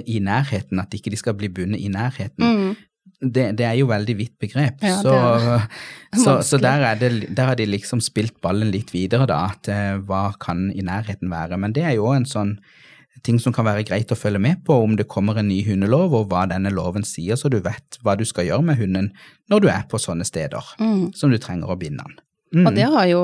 i 0.05 0.19
nærheten? 0.23 0.79
At 0.79 0.93
ikke 0.93 1.11
de 1.11 1.17
skal 1.19 1.33
bli 1.37 1.49
bundet 1.49 1.81
i 1.81 1.89
nærheten. 1.91 2.45
Mm. 2.45 2.75
Det, 3.21 3.43
det 3.57 3.65
er 3.65 3.73
jo 3.79 3.87
veldig 3.89 4.15
vidt 4.17 4.33
begrep. 4.39 4.81
Ja, 4.83 4.97
så, 5.01 5.13
så, 6.23 6.39
så 6.43 6.57
der, 6.61 6.83
er 6.91 6.95
det, 6.99 7.11
der 7.37 7.51
har 7.51 7.55
de 7.59 7.65
liksom 7.69 8.01
spilt 8.03 8.39
ballen 8.43 8.71
litt 8.73 8.91
videre, 8.93 9.27
da. 9.29 9.43
At 9.53 9.69
eh, 9.71 9.95
hva 10.05 10.29
kan 10.41 10.67
i 10.75 10.83
nærheten 10.85 11.31
være? 11.31 11.57
Men 11.61 11.73
det 11.75 11.83
er 11.87 11.95
jo 11.99 12.09
en 12.13 12.27
sånn 12.29 12.57
ting 13.25 13.39
som 13.41 13.53
kan 13.55 13.65
være 13.65 13.85
greit 13.87 14.11
å 14.11 14.17
følge 14.19 14.41
med 14.43 14.59
på 14.67 14.75
om 14.83 14.97
det 14.99 15.07
kommer 15.09 15.39
en 15.39 15.47
ny 15.49 15.61
hundelov, 15.65 16.13
og 16.13 16.27
hva 16.29 16.43
denne 16.51 16.69
loven 16.73 17.05
sier, 17.07 17.39
så 17.39 17.49
du 17.49 17.57
vet 17.63 17.97
hva 18.05 18.13
du 18.19 18.25
skal 18.27 18.45
gjøre 18.49 18.65
med 18.67 18.77
hunden 18.81 19.07
når 19.49 19.63
du 19.63 19.69
er 19.71 19.85
på 19.89 19.97
sånne 20.01 20.27
steder 20.27 20.75
Mm. 20.81 21.07
som 21.15 21.31
du 21.31 21.37
trenger 21.41 21.71
å 21.71 21.77
binde 21.79 22.03
den. 22.03 22.19
Mm. 22.55 22.67
Og 22.69 22.75
det 22.77 22.85
har 22.87 23.07
jo, 23.09 23.21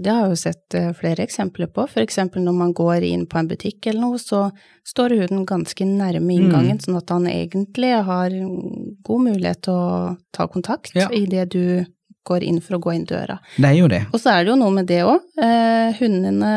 det 0.00 0.08
har 0.08 0.22
jeg 0.24 0.32
jo 0.32 0.40
sett 0.40 0.76
eh, 0.78 0.92
flere 0.96 1.26
eksempler 1.26 1.68
på. 1.68 1.84
Eksempel 2.00 2.44
når 2.46 2.54
man 2.56 2.72
går 2.72 3.04
inn 3.04 3.26
på 3.28 3.38
en 3.38 3.50
butikk 3.50 3.86
eller 3.90 4.00
noe, 4.00 4.20
så 4.22 4.46
står 4.88 5.16
huden 5.20 5.44
ganske 5.48 5.84
nærme 5.86 6.32
inngangen, 6.38 6.80
sånn 6.80 6.96
at 6.96 7.12
han 7.12 7.28
egentlig 7.28 7.92
har 8.08 8.32
god 9.04 9.26
mulighet 9.28 9.62
til 9.68 9.76
å 9.76 10.16
ta 10.32 10.48
kontakt 10.48 10.96
Ja. 10.96 11.10
idet 11.12 11.50
du 11.52 11.84
går 12.28 12.44
inn 12.46 12.60
for 12.62 12.76
å 12.78 12.80
gå 12.84 12.92
inn 12.94 13.04
døra. 13.08 13.38
Det 13.56 13.66
er 13.68 13.76
jo 13.80 13.88
det. 13.90 14.02
Og 14.12 14.20
så 14.22 14.30
er 14.36 14.44
det 14.44 14.52
jo 14.52 14.58
noe 14.60 14.70
med 14.76 14.86
det 14.86 15.00
òg. 15.02 15.20
Eh, 15.42 15.96
hundene 15.98 16.52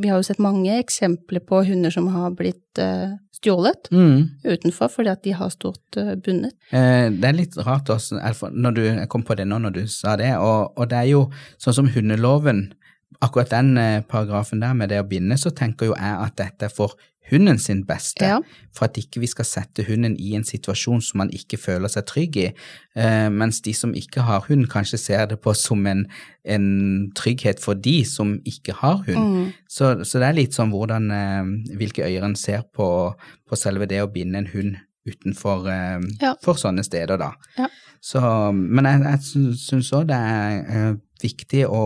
Vi 0.00 0.08
har 0.08 0.18
jo 0.20 0.26
sett 0.26 0.38
mange 0.42 0.78
eksempler 0.80 1.42
på 1.44 1.64
hunder 1.66 1.90
som 1.90 2.06
har 2.14 2.30
blitt 2.38 2.78
eh, 2.78 3.16
stjålet 3.34 3.90
Mm. 3.90 4.30
utenfor 4.44 4.88
fordi 4.88 5.10
at 5.10 5.22
de 5.26 5.32
har 5.36 5.50
stått 5.50 5.96
eh, 6.00 6.14
bundet. 6.14 6.54
Eh, 6.70 7.10
det 7.10 7.28
er 7.28 7.36
litt 7.36 7.56
rart 7.66 7.90
også, 7.90 8.20
når 8.54 8.74
du, 8.78 8.82
jeg 8.86 9.08
kom 9.12 9.22
på 9.26 9.36
det 9.36 9.46
nå 9.50 9.58
når 9.58 9.74
du 9.74 9.82
sa 9.90 10.16
det, 10.16 10.30
og, 10.38 10.72
og 10.78 10.88
det 10.88 10.98
er 11.02 11.10
jo 11.10 11.26
sånn 11.58 11.74
som 11.74 11.88
hundeloven, 11.90 12.72
akkurat 13.20 13.50
den 13.50 13.76
eh, 13.78 14.00
paragrafen 14.08 14.60
der 14.62 14.74
med 14.74 14.88
det 14.94 15.00
å 15.02 15.08
binde, 15.08 15.36
så 15.40 15.50
tenker 15.54 15.90
jo 15.90 15.94
jeg 15.98 16.14
at 16.28 16.36
dette 16.40 16.66
er 16.70 16.72
for 16.72 16.94
hunden 17.30 17.58
sin 17.58 17.84
beste, 17.86 18.24
Ja. 18.24 18.38
for 18.72 18.84
at 18.84 18.96
ikke 18.96 19.20
vi 19.20 19.26
skal 19.26 19.44
sette 19.44 19.84
hunden 19.86 20.16
i 20.20 20.34
en 20.34 20.44
situasjon 20.44 21.00
som 21.02 21.18
man 21.18 21.30
ikke 21.30 21.56
føler 21.56 21.88
seg 21.88 22.06
trygg 22.06 22.36
i, 22.36 22.46
eh, 22.96 23.28
mens 23.30 23.60
de 23.60 23.72
som 23.72 23.94
ikke 23.94 24.22
har 24.22 24.40
hund 24.48 24.68
kanskje 24.68 24.98
ser 24.98 25.26
det 25.26 25.40
på 25.40 25.54
som 25.56 25.86
en, 25.86 26.06
en 26.44 27.10
trygghet 27.14 27.60
for 27.60 27.74
de 27.74 28.04
som 28.04 28.38
ikke 28.44 28.74
har 28.74 29.02
hund. 29.06 29.16
Mm. 29.46 29.52
Så, 29.68 30.04
så 30.04 30.18
det 30.20 30.28
er 30.28 30.38
litt 30.40 30.52
sånn 30.52 30.70
hvordan, 30.70 31.10
eh, 31.10 31.76
hvilke 31.76 32.04
øyne 32.04 32.24
en 32.32 32.36
ser 32.36 32.62
på, 32.74 33.14
på 33.48 33.56
selve 33.56 33.86
det 33.86 34.02
å 34.02 34.12
binde 34.12 34.38
en 34.38 34.46
hund 34.52 34.76
utenfor 35.08 35.66
eh, 35.70 35.98
Ja. 36.22 36.34
for 36.44 36.54
sånne 36.60 36.84
steder, 36.86 37.18
da. 37.20 37.32
Ja. 37.58 37.68
Så, 38.04 38.20
men 38.52 38.84
jeg, 38.84 39.00
jeg 39.00 39.56
syns 39.56 39.88
òg 39.96 40.08
det 40.10 40.16
er 40.18 40.58
eh, 40.68 40.94
viktig 41.24 41.62
å, 41.72 41.78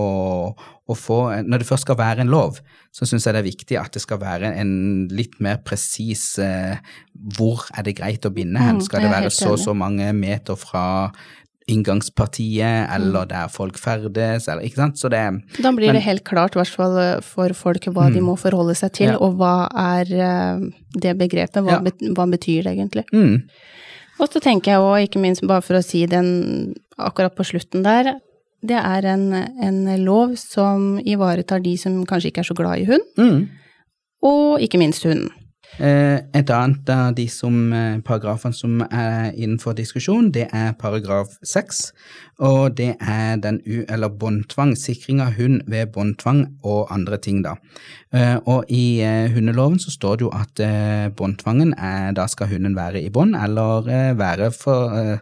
å 0.90 0.94
få 0.98 1.18
Når 1.46 1.62
det 1.62 1.68
først 1.68 1.84
skal 1.86 1.98
være 2.00 2.24
en 2.24 2.32
lov, 2.32 2.56
så 2.90 3.06
syns 3.06 3.28
jeg 3.28 3.36
det 3.36 3.42
er 3.44 3.46
viktig 3.46 3.76
at 3.78 3.92
det 3.94 4.02
skal 4.02 4.18
være 4.18 4.50
en 4.58 4.72
litt 5.14 5.36
mer 5.44 5.60
presis 5.62 6.24
eh, 6.42 6.80
Hvor 7.36 7.68
er 7.70 7.86
det 7.86 7.94
greit 8.00 8.26
å 8.26 8.32
binde 8.34 8.58
hen? 8.58 8.80
Mm, 8.80 8.86
Skal 8.88 9.06
det 9.06 9.12
være 9.14 9.30
så 9.30 9.52
og 9.54 9.62
så 9.62 9.76
mange 9.78 10.10
meter 10.16 10.58
fra 10.58 10.84
inngangspartiet, 11.68 12.88
eller 12.94 13.26
der 13.28 13.48
folk 13.52 13.78
ferdes, 13.78 14.48
eller 14.48 14.62
ikke 14.66 14.80
sant. 14.80 14.98
Så 14.98 15.10
det 15.10 15.22
Da 15.62 15.70
blir 15.72 15.86
men- 15.92 15.94
det 15.96 16.02
helt 16.04 16.24
klart, 16.24 16.56
i 16.56 16.58
hvert 16.60 16.74
fall 16.74 16.98
eh, 16.98 17.20
for 17.20 17.48
folk, 17.54 17.84
hva 17.84 18.12
de 18.12 18.20
må 18.20 18.36
forholde 18.38 18.74
seg 18.76 18.92
til, 18.92 19.06
Ja. 19.12 19.16
og 19.20 19.36
hva 19.38 19.68
er 19.74 20.06
eh, 20.12 20.70
det 21.00 21.16
begrepet, 21.18 21.62
hva, 21.62 21.70
Ja. 21.72 21.80
bet, 21.80 21.98
hva 22.00 22.26
betyr 22.30 22.64
det 22.64 22.76
egentlig. 22.76 23.04
mm, 23.12 23.42
Og 24.20 24.28
så 24.30 24.40
tenker 24.40 24.72
jeg 24.72 24.80
òg, 24.80 25.08
ikke 25.08 25.20
minst 25.20 25.46
bare 25.46 25.62
for 25.62 25.74
å 25.74 25.84
si 25.84 26.04
den 26.06 26.74
akkurat 26.98 27.36
på 27.36 27.44
slutten 27.46 27.84
der, 27.84 28.14
det 28.66 28.76
er 28.76 29.04
en, 29.06 29.32
en 29.62 30.04
lov 30.04 30.36
som 30.36 30.98
ivaretar 30.98 31.62
de 31.62 31.76
som 31.76 32.04
kanskje 32.04 32.32
ikke 32.32 32.38
er 32.38 32.48
så 32.50 32.56
glad 32.56 32.78
i 32.80 32.84
hund, 32.84 33.02
mm. 33.16 33.48
og 34.24 34.58
ikke 34.60 34.78
minst 34.80 35.04
hunden. 35.04 35.30
Eh, 35.78 36.18
Et 36.34 36.50
annet 36.50 36.88
av 36.90 37.14
de 37.14 37.28
som, 37.28 37.72
eh, 37.72 37.98
paragrafene 38.00 38.54
som 38.54 38.80
er 38.82 39.32
innenfor 39.36 39.76
diskusjon, 39.78 40.32
det 40.32 40.48
er 40.52 40.72
paragraf 40.72 41.36
seks, 41.44 41.92
og 42.40 42.74
det 42.74 42.96
er 43.00 43.36
den 43.36 43.60
u... 43.66 43.84
eller 43.88 44.08
båndtvang, 44.08 44.74
sikring 44.76 45.20
av 45.20 45.36
hund 45.38 45.62
ved 45.66 45.92
båndtvang 45.92 46.58
og 46.64 46.88
andre 46.90 47.18
ting, 47.18 47.42
da. 47.42 47.54
Eh, 48.12 48.38
Og 48.46 48.64
i 48.68 49.00
hundeloven 49.34 49.78
så 49.78 49.90
står 49.90 50.16
det 50.16 50.26
jo 50.26 50.30
at 50.32 51.14
båndtvangen 51.14 51.74
er 51.78 52.12
Da 52.12 52.26
skal 52.26 52.48
hunden 52.48 52.74
være 52.74 53.02
i 53.04 53.10
bånd, 53.10 53.36
eller 53.36 54.14
være 54.14 54.50
for 54.52 55.20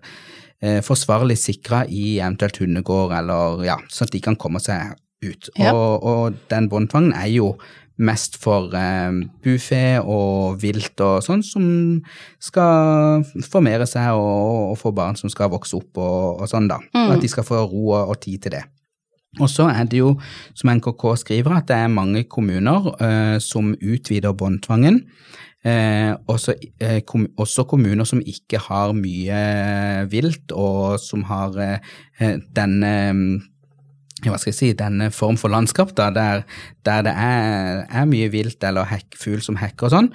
forsvarlig 0.60 1.36
sikra 1.36 1.84
i 1.86 2.18
eventuelt 2.18 2.56
hundegård, 2.58 3.12
eller 3.12 3.64
ja, 3.64 3.76
sånn 3.88 4.06
at 4.08 4.12
de 4.12 4.20
kan 4.20 4.36
komme 4.36 4.58
seg 4.58 4.94
ut. 5.22 5.50
Ja. 5.58 5.72
Og, 5.74 6.02
og 6.02 6.34
den 6.50 6.68
båndtvangen 6.68 7.12
er 7.12 7.28
jo 7.28 7.58
mest 7.96 8.36
for 8.40 8.74
eh, 8.76 9.20
bufe 9.44 9.82
og 10.02 10.60
vilt 10.62 11.00
og 11.04 11.24
sånn, 11.24 11.42
som 11.46 11.66
skal 12.42 13.24
formere 13.48 13.88
seg 13.88 14.12
og, 14.16 14.72
og 14.72 14.80
få 14.80 14.92
barn 14.96 15.16
som 15.18 15.32
skal 15.32 15.52
vokse 15.52 15.78
opp 15.78 16.00
og, 16.02 16.42
og 16.42 16.50
sånn, 16.50 16.68
da. 16.70 16.80
Mm. 16.92 17.14
At 17.16 17.24
de 17.24 17.30
skal 17.32 17.46
få 17.46 17.64
ro 17.64 17.84
og, 17.94 18.12
og 18.12 18.20
tid 18.22 18.46
til 18.46 18.58
det. 18.58 18.64
Og 19.36 19.50
så 19.52 19.66
er 19.68 19.88
det 19.88 20.00
jo, 20.00 20.14
som 20.56 20.70
NKK 20.72 21.02
skriver, 21.20 21.58
at 21.58 21.66
det 21.68 21.76
er 21.76 21.92
mange 21.92 22.24
kommuner 22.24 22.88
eh, 23.04 23.36
som 23.42 23.74
utvider 23.74 24.36
båndtvangen. 24.36 25.02
Eh, 25.66 26.12
også, 26.30 26.54
eh, 26.80 27.00
kom, 27.04 27.26
også 27.36 27.64
kommuner 27.66 28.06
som 28.06 28.22
ikke 28.22 28.60
har 28.68 28.94
mye 28.96 30.06
vilt, 30.12 30.52
og 30.52 31.00
som 31.02 31.24
har 31.26 31.58
eh, 31.58 32.38
denne 32.54 32.92
ja, 32.92 33.55
hva 34.24 34.38
skal 34.40 34.50
jeg 34.52 34.56
si, 34.56 34.68
denne 34.78 35.10
form 35.12 35.36
for 35.36 35.52
landskap, 35.52 35.92
da, 35.96 36.08
der, 36.14 36.46
der 36.88 37.02
det 37.04 37.12
er, 37.12 37.82
er 37.84 38.06
mye 38.08 38.30
vilt 38.32 38.64
eller 38.64 38.88
hekk, 38.88 39.18
fugl 39.20 39.42
som 39.44 39.58
hekker 39.60 39.90
og 39.90 39.92
sånn, 39.92 40.08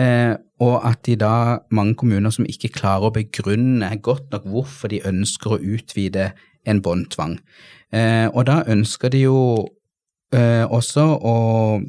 eh, 0.00 0.34
og 0.64 0.74
at 0.88 1.04
de 1.06 1.14
da, 1.20 1.60
mange 1.74 1.94
kommuner 2.00 2.34
som 2.34 2.48
ikke 2.50 2.72
klarer 2.74 3.08
å 3.08 3.14
begrunne 3.14 3.92
godt 4.02 4.34
nok 4.34 4.48
hvorfor 4.50 4.90
de 4.90 5.04
ønsker 5.06 5.54
å 5.54 5.62
utvide 5.62 6.32
en 6.66 6.82
båndtvang. 6.82 7.38
Eh, 7.94 8.26
og 8.32 8.46
da 8.50 8.62
ønsker 8.70 9.12
de 9.14 9.24
jo 9.26 9.38
eh, 10.36 10.64
også 10.66 11.04
å 11.14 11.34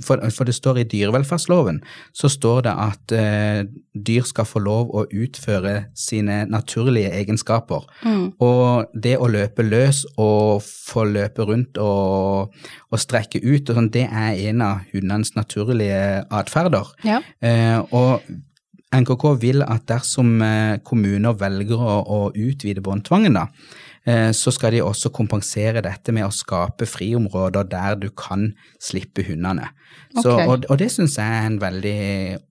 for, 0.06 0.22
for 0.34 0.48
det 0.48 0.56
står 0.56 0.82
i 0.82 0.88
dyrevelferdsloven, 0.90 1.82
så 2.16 2.30
står 2.32 2.66
det 2.68 2.74
at 2.86 3.16
eh, 3.16 3.62
dyr 3.96 4.26
skal 4.28 4.48
få 4.50 4.62
lov 4.64 4.94
å 4.96 5.06
utføre 5.10 5.76
sine 5.98 6.44
naturlige 6.52 7.14
egenskaper. 7.16 7.86
Og 8.44 8.98
det 9.04 9.16
å 9.22 9.30
løpe 9.32 9.66
løs 9.66 10.04
og 10.22 10.64
få 10.66 11.06
løpe 11.10 11.46
rundt 11.48 11.80
og, 11.82 12.56
og 12.92 13.02
strekke 13.02 13.42
ut, 13.44 13.70
og 13.70 13.80
sånn, 13.80 13.94
det 13.94 14.08
er 14.10 14.42
en 14.50 14.66
av 14.66 14.84
hundenes 14.92 15.36
naturlige 15.38 16.26
atferder. 16.34 16.92
Ja. 17.08 17.22
Eh, 17.40 17.80
og 17.96 18.26
NKK 18.96 19.26
vil 19.42 19.64
at 19.66 19.88
dersom 19.90 20.38
eh, 20.44 20.78
kommuner 20.86 21.36
velger 21.40 21.82
å, 21.82 21.98
å 22.06 22.20
utvide 22.32 22.84
båndtvangen, 22.86 23.36
da, 23.38 23.48
så 24.06 24.52
skal 24.54 24.76
de 24.76 24.84
også 24.86 25.10
kompensere 25.10 25.82
dette 25.82 26.14
med 26.14 26.28
å 26.28 26.34
skape 26.34 26.86
friområder 26.86 27.66
der 27.72 27.96
du 27.98 28.10
kan 28.14 28.52
slippe 28.78 29.24
hundene. 29.26 29.72
Så, 30.22 30.32
og, 30.46 30.68
og 30.70 30.78
det 30.80 30.92
syns 30.94 31.18
jeg 31.18 31.26
er 31.26 31.48
en 31.50 31.58
veldig 31.60 31.96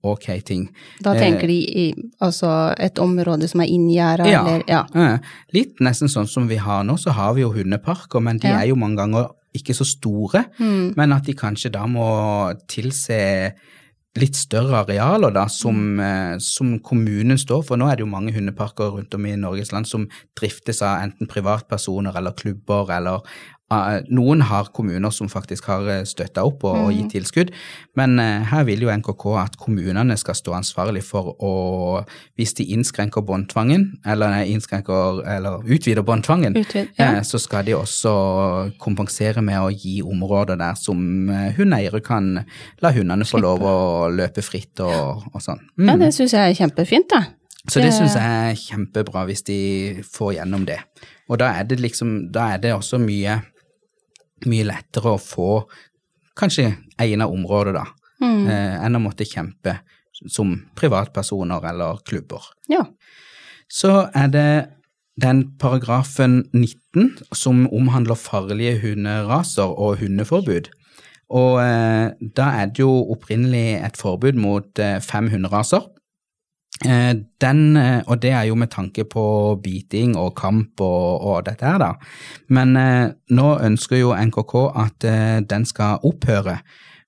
ok 0.05 0.27
ting. 0.45 0.65
Da 1.01 1.13
tenker 1.17 1.47
de 1.47 1.55
i 1.55 1.85
altså 2.21 2.49
et 2.77 2.99
område 3.01 3.47
som 3.49 3.63
er 3.63 3.71
inngjerda, 3.71 4.27
Ja. 4.29 4.41
eller 4.43 4.65
ja. 4.67 4.83
Eh, 4.93 5.31
Litt 5.55 5.79
nesten 5.79 6.11
sånn 6.11 6.27
som 6.27 6.49
vi 6.51 6.59
har 6.61 6.83
nå, 6.83 6.97
så 7.01 7.15
har 7.15 7.33
vi 7.37 7.41
jo 7.45 7.53
hundeparker, 7.55 8.21
men 8.21 8.37
de 8.37 8.47
Ja. 8.51 8.59
er 8.61 8.67
jo 8.67 8.75
mange 8.75 8.97
ganger 8.99 9.31
ikke 9.55 9.73
så 9.73 9.85
store. 9.87 10.43
Mm. 10.59 10.93
Men 10.97 11.13
at 11.13 11.23
de 11.23 11.33
kanskje 11.33 11.71
da 11.71 11.85
må 11.87 12.05
tilse 12.67 13.53
litt 14.15 14.37
større 14.39 14.83
arealer 14.83 15.33
da, 15.35 15.45
som, 15.51 15.99
eh, 15.99 16.37
som 16.39 16.77
kommunen 16.79 17.37
står 17.37 17.65
for. 17.67 17.77
Nå 17.77 17.89
er 17.89 17.97
det 17.97 18.05
jo 18.05 18.11
mange 18.11 18.33
hundeparker 18.35 18.93
rundt 18.95 19.13
om 19.13 19.25
i 19.25 19.35
Norges 19.35 19.73
land 19.73 19.87
som 19.87 20.07
driftes 20.39 20.81
av 20.81 21.03
enten 21.03 21.27
privatpersoner 21.27 22.15
eller 22.15 22.31
klubber, 22.31 22.91
eller 22.95 23.21
noen 24.13 24.43
har 24.45 24.67
kommuner 24.75 25.09
som 25.09 25.29
faktisk 25.31 25.65
har 25.71 25.87
uh, 25.89 26.03
støtta 26.05 26.43
opp 26.45 26.63
og, 26.67 26.75
og 26.85 26.91
gitt 26.93 27.15
tilskudd. 27.15 27.51
Men 27.97 28.19
eh, 28.21 28.43
her 28.51 28.65
vil 28.67 28.83
jo 28.85 28.91
NKK 28.93 29.23
at 29.41 29.55
kommunene 29.57 30.17
skal 30.21 30.35
stå 30.37 30.53
ansvarlig 30.57 31.01
for 31.03 31.31
å 31.41 31.53
Hvis 32.35 32.53
de 32.57 32.65
innskrenker 32.75 33.23
båndtvangen, 33.25 33.85
eller, 34.05 34.43
innskrenker, 34.51 35.21
eller 35.25 35.63
utvider 35.65 36.03
båndtvangen, 36.05 36.55
Utvid, 36.59 36.91
ja. 36.99 37.15
eh, 37.15 37.21
så 37.23 37.39
skal 37.41 37.65
de 37.65 37.73
også 37.77 38.13
kompensere 38.81 39.41
med 39.41 39.57
å 39.59 39.71
gi 39.71 40.01
områder 40.03 40.59
der 40.59 40.75
som 40.79 41.29
eh, 41.29 41.53
hundeeiere 41.57 42.03
kan 42.05 42.43
la 42.83 42.91
hundene 42.93 43.25
få 43.25 43.41
lov 43.41 43.63
å 43.65 43.77
løpe 44.13 44.43
fritt 44.45 44.83
og, 44.83 45.25
og 45.33 45.41
sånn. 45.41 45.63
Mm. 45.79 45.89
ja, 45.89 45.97
det 46.05 46.11
syns 46.17 46.35
jeg 46.35 46.51
er 46.51 46.59
kjempefint, 46.59 47.09
da. 47.15 47.23
Så 47.65 47.79
det 47.81 47.89
det- 47.89 47.97
syns 47.97 48.15
jeg 48.19 48.51
er 48.51 48.59
kjempebra 48.59 49.25
hvis 49.25 49.43
de 49.47 49.59
får 50.05 50.35
gjennom 50.37 50.65
det. 50.67 50.79
Og 51.29 51.39
da 51.41 51.49
er 51.57 51.63
det 51.65 51.79
liksom, 51.81 52.31
da 52.31 52.51
er 52.53 52.61
det 52.61 52.75
også 52.75 52.99
mye, 53.01 53.39
mye 54.45 54.65
lettere 54.67 55.15
å 55.15 55.21
få 55.21 55.49
kanskje 56.35 56.73
egnet 56.99 57.31
område, 57.31 57.73
da, 57.73 57.85
Mm. 58.21 58.47
eh, 58.47 58.85
enn 58.85 58.95
å 58.95 59.01
måtte 59.03 59.25
kjempe 59.27 59.79
som 60.31 60.65
privatpersoner 60.75 61.63
eller 61.69 61.97
klubber. 62.07 62.41
Ja. 62.69 62.85
Så 63.67 64.09
er 64.15 64.27
det 64.27 64.69
den 65.19 65.51
paragrafen 65.59 66.49
19 66.53 67.17
som 67.33 67.67
omhandler 67.71 68.15
farlige 68.15 68.79
hunderaser 68.81 69.67
og 69.77 69.99
hundeforbud. 69.99 70.69
Og 71.29 71.59
eh, 71.59 72.11
da 72.35 72.49
er 72.61 72.67
det 72.67 72.79
jo 72.79 72.91
opprinnelig 73.11 73.83
et 73.83 73.97
forbud 73.97 74.35
mot 74.35 74.79
eh, 74.79 74.99
fem 74.99 75.27
hunderaser. 75.29 75.81
Eh, 76.83 77.13
den, 77.39 77.77
eh, 77.77 78.01
og 78.07 78.19
det 78.21 78.33
er 78.35 78.49
jo 78.49 78.55
med 78.59 78.67
tanke 78.73 79.05
på 79.07 79.23
biting 79.63 80.17
og 80.19 80.33
kamp 80.35 80.81
og, 80.83 81.21
og 81.23 81.45
dette 81.47 81.63
her, 81.63 81.79
da. 81.79 81.93
Men 82.51 82.75
eh, 82.75 83.13
nå 83.31 83.53
ønsker 83.63 84.01
jo 84.01 84.11
NKK 84.11 84.55
at 84.83 85.07
eh, 85.07 85.39
den 85.47 85.65
skal 85.65 86.03
opphøre. 86.03 86.59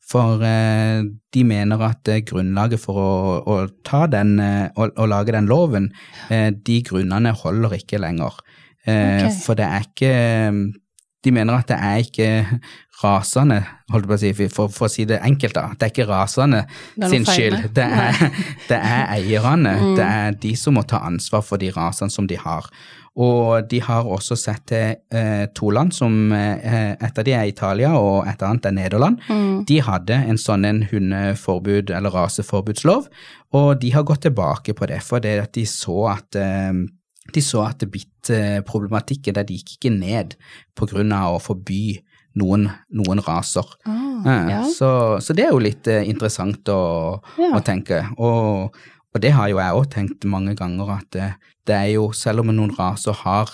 For 0.08 0.40
eh, 0.48 1.04
de 1.04 1.44
mener 1.44 1.84
at 1.84 2.08
grunnlaget 2.30 2.80
for 2.80 3.02
å, 3.02 3.12
å 3.44 3.58
ta 3.84 4.06
den 4.08 4.38
å, 4.40 4.88
og 4.88 5.08
lage 5.12 5.36
den 5.36 5.50
loven, 5.52 5.92
de 6.30 6.78
grunnene 6.88 7.36
holder 7.36 7.76
ikke 7.76 8.00
lenger. 8.00 8.40
Okay. 8.88 9.34
For 9.44 9.60
det 9.60 9.68
er 9.68 9.84
ikke 9.84 10.12
De 11.26 11.34
mener 11.34 11.58
at 11.58 11.70
det 11.72 11.78
er 11.82 12.04
ikke 12.06 12.60
rasende, 13.02 13.60
holdt 13.94 14.08
på 14.10 14.16
å 14.16 14.20
si, 14.22 14.32
for, 14.54 14.72
for 14.74 14.88
å 14.88 14.92
si 14.92 15.06
det 15.10 15.20
enkelt, 15.26 15.58
da. 15.58 15.72
Det 15.78 15.88
er 15.88 15.94
ikke 15.94 16.10
rasende 16.10 16.64
er 16.66 17.10
sin 17.12 17.26
skyld. 17.28 17.70
Det 17.78 17.86
er, 17.86 18.22
det 18.70 18.78
er 18.78 19.12
eierne. 19.18 19.76
Mm. 19.82 19.92
Det 19.98 20.08
er 20.08 20.40
de 20.46 20.54
som 20.58 20.78
må 20.78 20.86
ta 20.88 21.04
ansvar 21.06 21.46
for 21.46 21.62
de 21.62 21.72
rasene 21.76 22.14
som 22.14 22.30
de 22.30 22.40
har. 22.42 22.70
Og 23.18 23.66
de 23.70 23.80
har 23.82 24.06
også 24.06 24.36
sett 24.38 24.68
til 24.70 25.00
eh, 25.10 25.48
to 25.58 25.72
land, 25.74 25.94
som 25.96 26.34
eh, 26.38 26.94
et 26.94 27.18
av 27.18 27.26
de 27.26 27.34
er 27.34 27.50
Italia, 27.50 27.96
og 27.98 28.28
et 28.30 28.44
annet 28.46 28.70
er 28.70 28.76
Nederland. 28.78 29.18
Mm. 29.26 29.64
De 29.70 29.80
hadde 29.82 30.20
en 30.30 30.38
sånn 30.42 30.68
en 30.70 30.84
hundeforbud, 30.92 31.90
eller 31.98 32.14
raseforbudslov, 32.14 33.10
og 33.58 33.72
de 33.82 33.94
har 33.96 34.06
gått 34.06 34.28
tilbake 34.28 34.78
på 34.78 34.90
det, 34.92 35.02
for 35.06 35.24
det 35.24 35.34
at 35.48 35.54
de 35.58 35.66
så 35.70 35.98
at 36.14 36.38
eh, 36.38 36.86
de 37.36 37.42
så 37.44 37.64
at 37.68 37.84
bitt-problematikken 37.92 39.36
der 39.38 39.44
de 39.48 39.58
gikk 39.60 39.78
ikke 39.78 39.92
ned 39.94 40.36
på 40.78 40.88
grunn 40.90 41.12
av 41.16 41.38
å 41.38 41.42
forby 41.44 42.00
noen, 42.38 42.68
noen 42.94 43.24
raser. 43.26 43.66
Ah, 43.86 44.04
Eh, 44.18 44.48
ja. 44.50 44.62
Så, 44.74 44.88
så 45.22 45.34
det 45.38 45.44
er 45.46 45.52
jo 45.54 45.60
litt 45.62 45.86
eh, 45.88 46.02
interessant 46.10 46.66
å, 46.74 47.22
Ja. 47.38 47.52
å 47.54 47.60
tenke. 47.62 48.00
Og, 48.18 48.74
og 49.14 49.22
det 49.22 49.30
har 49.36 49.48
jo 49.52 49.60
jeg 49.62 49.76
òg 49.78 49.86
tenkt 49.94 50.26
mange 50.26 50.56
ganger, 50.58 50.90
at 50.98 51.06
det, 51.14 51.28
det 51.70 51.76
er 51.76 51.92
jo, 51.94 52.08
selv 52.18 52.42
om 52.42 52.50
noen 52.50 52.74
raser 52.80 53.14
har 53.14 53.54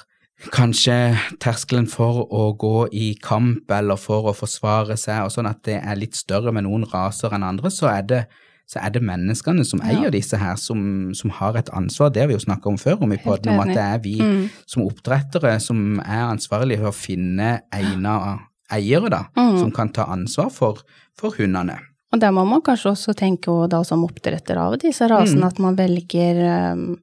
kanskje 0.56 0.96
terskelen 1.44 1.86
for 1.92 2.24
å 2.32 2.46
gå 2.60 2.88
i 2.96 3.10
kamp 3.22 3.70
eller 3.72 4.00
for 4.00 4.32
å 4.32 4.34
forsvare 4.36 4.96
seg, 5.00 5.26
og 5.28 5.32
sånn 5.36 5.48
at 5.52 5.62
det 5.68 5.82
er 5.84 6.00
litt 6.00 6.16
større 6.16 6.52
med 6.56 6.64
noen 6.64 6.88
raser 6.94 7.36
enn 7.36 7.44
andre, 7.48 7.70
så 7.72 7.92
er 7.92 8.08
det, 8.08 8.22
så 8.66 8.80
er 8.82 8.90
det 8.96 9.02
menneskene 9.04 9.66
som 9.68 9.82
eier 9.86 10.10
disse 10.14 10.38
her, 10.40 10.56
som, 10.56 11.14
som 11.14 11.30
har 11.36 11.58
et 11.60 11.70
ansvar. 11.76 12.10
Det 12.14 12.22
har 12.24 12.28
vi 12.32 12.38
jo 12.38 12.46
snakka 12.46 12.70
om 12.72 12.78
før, 12.78 13.02
om 13.04 13.12
i 13.14 13.18
podden, 13.22 13.54
om 13.54 13.60
at 13.60 13.74
det 13.76 13.84
er 13.84 14.00
vi 14.00 14.16
Mm. 14.22 14.50
som 14.66 14.84
oppdrettere 14.88 15.60
som 15.62 16.00
er 16.00 16.24
ansvarlige 16.32 16.80
for 16.80 16.90
å 16.90 16.96
finne 16.96 17.62
egna 17.74 18.40
eiere, 18.72 19.10
da, 19.10 19.24
Mm. 19.38 19.60
som 19.60 19.72
kan 19.72 19.90
ta 19.90 20.06
ansvar 20.06 20.50
for, 20.52 20.80
for 21.18 21.32
hundene. 21.38 21.78
Og 22.14 22.20
der 22.22 22.32
må 22.32 22.46
man 22.48 22.62
kanskje 22.62 22.92
også 22.94 23.14
tenke 23.18 23.50
og 23.50 23.70
da 23.70 23.84
som 23.84 24.04
oppdretter 24.06 24.58
av 24.58 24.78
disse 24.80 25.02
rasene, 25.10 25.42
Mm. 25.42 25.48
at 25.48 25.60
man 25.60 25.76
velger 25.76 26.74
um, 26.74 26.98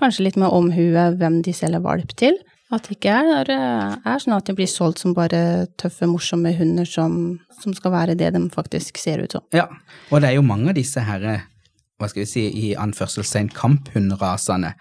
kanskje 0.00 0.24
litt 0.24 0.36
med 0.36 0.50
omhue 0.50 1.16
hvem 1.18 1.42
de 1.42 1.52
selger 1.52 1.82
valp 1.82 2.08
til. 2.16 2.34
At 2.72 2.88
det 2.88 2.96
ikke 2.96 3.12
er, 3.12 3.52
er 3.52 4.18
sånn 4.22 4.36
at 4.38 4.48
de 4.48 4.56
blir 4.56 4.70
solgt 4.70 5.02
som 5.02 5.12
bare 5.16 5.68
tøffe, 5.80 6.08
morsomme 6.08 6.54
hunder 6.56 6.88
som, 6.88 7.38
som 7.60 7.74
skal 7.76 7.92
være 7.92 8.16
det 8.16 8.32
de 8.32 8.40
faktisk 8.52 8.96
ser 9.00 9.20
ut 9.24 9.36
som. 9.36 9.44
Ja, 9.52 9.68
og 10.10 10.22
det 10.22 10.30
er 10.32 10.38
jo 10.38 10.46
mange 10.46 10.72
av 10.72 10.78
disse 10.78 11.02
her, 11.04 11.26
hva 12.00 12.08
skal 12.10 12.24
vi 12.24 12.30
si, 12.30 12.42
i 12.48 12.70
anførselstegn 12.80 13.52
kamphundrasene, 13.54 14.72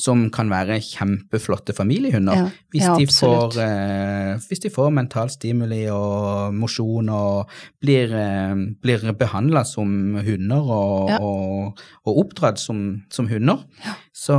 som 0.00 0.22
kan 0.32 0.48
være 0.48 0.78
kjempeflotte 0.80 1.74
familiehunder. 1.76 2.38
Ja, 2.38 2.46
hvis, 2.72 2.86
ja, 2.86 2.94
de 2.96 3.06
får, 3.12 3.58
eh, 3.60 4.46
hvis 4.48 4.62
de 4.62 4.70
får 4.72 4.92
mental 4.96 5.28
stimuli 5.34 5.82
og 5.92 6.54
mosjon 6.56 7.10
og 7.12 7.50
blir, 7.82 8.14
eh, 8.16 8.54
blir 8.80 9.10
behandla 9.18 9.64
som 9.68 10.14
hunder 10.22 10.70
og, 10.78 11.10
Ja. 11.10 11.18
og, 11.18 11.82
og 12.06 12.22
oppdratt 12.24 12.62
som, 12.62 13.02
som 13.10 13.28
hunder, 13.28 13.66
så, 14.14 14.38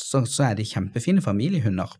så, 0.00 0.24
så 0.24 0.48
er 0.48 0.56
de 0.58 0.64
kjempefine 0.66 1.22
familiehunder. 1.22 1.92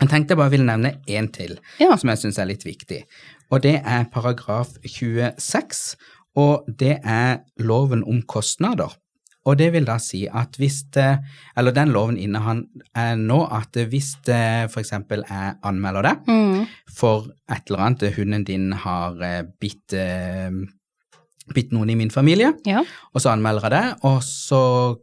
Jeg 0.00 0.08
tenkte 0.08 0.32
jeg 0.32 0.38
bare 0.40 0.50
ville 0.50 0.66
nevne 0.66 0.94
én 1.08 1.28
til 1.32 1.58
Ja. 1.80 1.96
som 1.96 2.08
jeg 2.08 2.18
syns 2.18 2.38
er 2.38 2.44
litt 2.46 2.64
viktig. 2.64 3.02
Og 3.50 3.62
det 3.62 3.80
er 3.84 4.04
paragraf 4.12 4.68
26, 4.84 5.96
og 6.36 6.64
det 6.78 6.98
er 7.04 7.38
loven 7.60 8.02
om 8.08 8.22
kostnader. 8.22 8.96
Og 9.44 9.56
det 9.58 9.72
vil 9.74 9.84
da 9.84 9.96
si 9.98 10.28
at 10.30 10.54
hvis 10.56 10.84
det, 10.94 11.18
eller 11.58 11.72
den 11.74 11.90
loven 11.92 12.16
inneholder 12.16 13.16
nå 13.18 13.40
at 13.50 13.74
hvis 13.90 14.12
det 14.24 14.70
f.eks. 14.70 14.92
jeg 14.92 15.54
anmelder 15.64 16.02
det 16.02 16.16
Mm. 16.28 16.66
for 16.96 17.26
et 17.50 17.62
eller 17.66 17.78
annet, 17.88 18.14
hunden 18.16 18.44
din 18.44 18.72
har 18.72 19.18
eh, 19.20 19.42
bitt, 19.60 19.92
eh, 19.92 20.50
bitt 21.54 21.72
noen 21.74 21.90
i 21.90 21.96
min 21.98 22.10
familie, 22.10 22.52
Ja. 22.66 22.84
og 23.14 23.20
så 23.20 23.32
anmelder 23.32 23.62
jeg 23.66 23.70
det, 23.74 23.98
og 24.04 24.20
så 24.22 24.60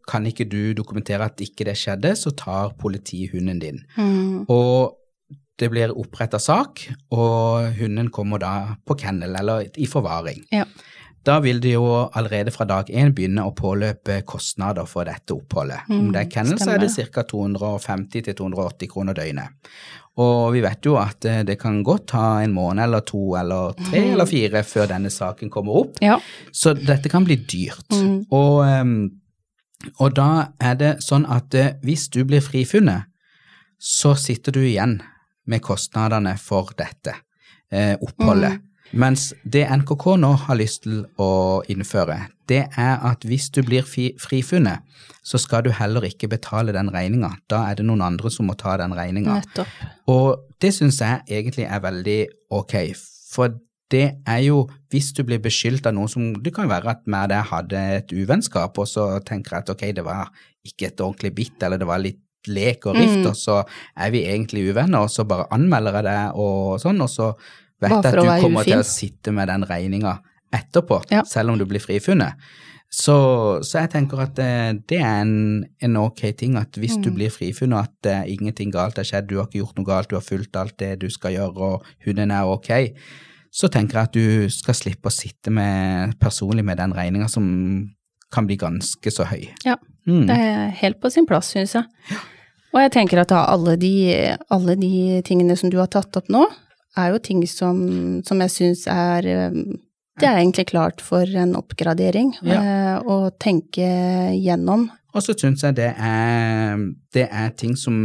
kan 0.08 0.26
ikke 0.26 0.48
du 0.50 0.74
dokumentere 0.74 1.26
at 1.26 1.42
ikke 1.44 1.66
det 1.66 1.76
skjedde, 1.78 2.16
så 2.16 2.32
tar 2.36 2.72
politiet 2.80 3.32
hunden 3.34 3.60
din. 3.60 3.82
Mm. 3.98 4.46
Og 4.50 4.96
det 5.60 5.70
blir 5.70 5.92
oppretta 5.92 6.40
sak, 6.40 6.86
og 7.12 7.74
hunden 7.76 8.10
kommer 8.10 8.40
da 8.40 8.54
på 8.88 8.96
kennel 8.98 9.36
eller 9.36 9.66
i 9.78 9.86
forvaring. 9.86 10.46
Ja. 10.52 10.64
Da 11.26 11.40
vil 11.44 11.60
det 11.62 11.74
jo 11.74 11.84
allerede 12.16 12.52
fra 12.52 12.66
dag 12.66 12.88
én 12.90 13.12
begynne 13.14 13.44
å 13.44 13.52
påløpe 13.56 14.22
kostnader 14.26 14.86
for 14.88 15.04
dette 15.06 15.34
oppholdet. 15.36 15.82
Om 15.90 16.06
Mm, 16.08 16.12
det 16.14 16.22
er 16.22 16.30
kennel, 16.32 16.58
så 16.58 16.72
er 16.74 16.78
det 16.80 17.12
ca. 17.12 17.24
250-280 17.24 18.88
kroner 18.92 19.14
døgnet. 19.14 19.50
Og 20.20 20.54
vi 20.54 20.62
vet 20.62 20.84
jo 20.86 20.96
at 21.00 21.26
eh, 21.26 21.44
det 21.48 21.58
kan 21.62 21.82
godt 21.84 22.08
ta 22.12 22.42
en 22.44 22.54
måned 22.54 22.84
eller 22.84 23.00
to 23.08 23.36
eller 23.40 23.74
tre 23.78 24.00
Mm. 24.02 24.12
eller 24.14 24.26
fire 24.26 24.64
før 24.64 24.88
denne 24.88 25.10
saken 25.10 25.50
kommer 25.50 25.74
opp. 25.84 25.98
ja. 26.02 26.20
Så 26.52 26.74
dette 26.74 27.10
kan 27.10 27.24
bli 27.26 27.36
dyrt. 27.36 27.90
Mm. 27.92 28.26
Og, 28.32 28.66
ehm, 28.66 29.10
og 30.00 30.14
da 30.16 30.48
er 30.60 30.76
det 30.76 30.98
sånn 31.04 31.26
at 31.30 31.54
eh, 31.56 31.74
hvis 31.84 32.10
du 32.10 32.24
blir 32.26 32.42
frifunnet, 32.42 33.04
så 33.80 34.14
sitter 34.18 34.52
du 34.52 34.60
igjen 34.60 35.02
med 35.48 35.62
kostnadene 35.62 36.38
for 36.38 36.70
dette 36.78 37.14
eh, 37.72 37.96
oppholdet. 38.02 38.60
Mens 38.92 39.34
det 39.46 39.68
NKK 39.70 40.16
nå 40.18 40.32
har 40.48 40.58
lyst 40.58 40.84
til 40.84 41.04
å 41.22 41.62
innføre, 41.70 42.28
det 42.50 42.64
er 42.78 42.96
at 43.06 43.22
hvis 43.28 43.50
du 43.54 43.62
blir 43.62 43.86
frifunnet, 43.86 44.82
så 45.24 45.38
skal 45.38 45.62
du 45.68 45.70
heller 45.76 46.08
ikke 46.08 46.30
betale 46.32 46.74
den 46.74 46.90
regninga. 46.90 47.36
Da 47.52 47.68
er 47.70 47.76
det 47.78 47.86
noen 47.86 48.02
andre 48.02 48.32
som 48.34 48.48
må 48.50 48.56
ta 48.58 48.78
den 48.82 48.96
regninga. 48.98 49.42
Og 50.10 50.40
det 50.62 50.74
syns 50.74 51.02
jeg 51.04 51.22
egentlig 51.30 51.68
er 51.70 51.84
veldig 51.86 52.20
ok, 52.50 52.76
for 53.30 53.54
det 53.92 54.08
er 54.30 54.42
jo 54.46 54.64
hvis 54.94 55.12
du 55.18 55.24
blir 55.26 55.40
beskyldt 55.42 55.88
av 55.90 55.96
noen 55.98 56.10
som 56.10 56.34
Det 56.46 56.52
kan 56.54 56.70
være 56.70 56.90
at 56.92 57.08
med 57.10 57.24
og 57.24 57.30
deg 57.30 57.48
hadde 57.52 57.80
et 58.00 58.12
uvennskap, 58.14 58.78
og 58.78 58.88
så 58.88 59.20
tenker 59.26 59.56
jeg 59.58 59.66
at 59.66 59.70
ok, 59.76 59.86
det 59.98 60.06
var 60.06 60.30
ikke 60.66 60.88
et 60.90 61.02
ordentlig 61.02 61.34
bitt, 61.36 61.64
eller 61.64 61.78
det 61.78 61.88
var 61.90 62.02
litt 62.02 62.20
lek 62.48 62.86
og 62.88 62.96
rift, 62.96 63.20
Mm. 63.20 63.28
og 63.28 63.36
så 63.36 63.64
er 63.98 64.12
vi 64.12 64.24
egentlig 64.26 64.70
uvenner, 64.72 65.00
og 65.04 65.10
så 65.10 65.26
bare 65.28 65.46
anmelder 65.52 65.94
jeg 66.00 66.04
det 66.04 66.32
og 66.36 66.80
sånn, 66.80 67.02
og 67.02 67.10
så 67.10 67.34
vet 67.82 67.92
at 68.00 68.12
du 68.14 68.22
kommer 68.22 68.42
kommer 68.42 68.64
til 68.68 68.80
å 68.82 68.88
sitte 68.88 69.32
med 69.36 69.48
den 69.52 69.64
regninga 69.70 70.18
etterpå, 70.54 71.04
Ja. 71.12 71.24
selv 71.24 71.52
om 71.54 71.58
du 71.60 71.66
blir 71.70 71.80
frifunnet. 71.84 72.34
Så, 72.92 73.62
så 73.62 73.84
jeg 73.84 73.92
tenker 73.94 74.18
at 74.24 74.32
det, 74.34 74.82
det 74.90 74.98
er 74.98 75.20
en, 75.22 75.64
en 75.86 75.98
ok 76.02 76.24
ting 76.36 76.56
at 76.58 76.74
hvis 76.74 76.96
du 76.98 77.12
Mm. 77.12 77.16
blir 77.20 77.30
frifunnet 77.30 77.86
at 77.86 78.10
uh, 78.10 78.24
ingenting 78.26 78.72
galt 78.74 78.98
har 78.98 79.06
skjedd, 79.06 79.28
du 79.30 79.36
har 79.38 79.46
ikke 79.46 79.60
gjort 79.62 79.78
noe 79.78 79.86
galt, 79.86 80.10
du 80.10 80.16
har 80.18 80.26
fulgt 80.26 80.56
alt 80.58 80.74
det 80.82 80.96
du 81.04 81.08
skal 81.10 81.36
gjøre 81.36 81.58
og 81.68 81.86
hunden 82.06 82.32
er 82.34 82.50
ok, 82.50 82.72
så 83.54 83.70
tenker 83.70 83.94
jeg 84.00 84.10
at 84.10 84.14
du 84.18 84.50
skal 84.50 84.74
slippe 84.74 85.06
å 85.10 85.14
sitte 85.14 85.52
med, 85.54 86.18
personlig 86.20 86.66
med 86.66 86.78
den 86.82 86.92
regninga 86.98 87.30
som 87.30 87.46
kan 88.34 88.46
bli 88.50 88.58
ganske 88.58 89.12
så 89.14 89.26
høy. 89.30 89.46
Ja. 89.66 89.76
Mm. 90.10 90.26
Det 90.26 90.36
er 90.40 90.70
helt 90.82 91.00
på 91.02 91.12
sin 91.14 91.28
plass, 91.30 91.52
syns 91.54 91.76
jeg. 91.78 91.86
Og 92.74 92.82
jeg 92.82 92.92
tenker 92.94 93.22
at 93.22 93.30
da 93.30 93.44
alle 93.54 93.76
de, 93.78 93.94
alle 94.50 94.76
de 94.82 95.22
tingene 95.26 95.56
som 95.58 95.70
du 95.70 95.78
har 95.78 95.90
tatt 95.94 96.18
opp 96.18 96.30
nå, 96.30 96.48
er 97.00 97.14
jo 97.14 97.22
ting 97.24 97.44
som, 97.50 97.80
som 98.28 98.44
jeg 98.46 98.56
syns 98.56 98.86
er 98.92 99.28
eh, 99.30 99.58
Det 100.20 100.28
er 100.28 100.42
egentlig 100.42 100.68
klart 100.74 101.02
for 101.02 101.24
en 101.24 101.56
oppgradering 101.56 102.34
ja. 102.44 103.00
å 103.00 103.30
tenke 103.40 103.88
gjennom. 104.36 104.90
Og 105.16 105.24
så 105.26 105.34
syns 105.38 105.64
jeg 105.64 105.78
det 105.80 105.94
er, 105.96 106.78
det 107.16 107.26
er 107.32 107.54
ting 107.58 107.78
som 107.80 107.96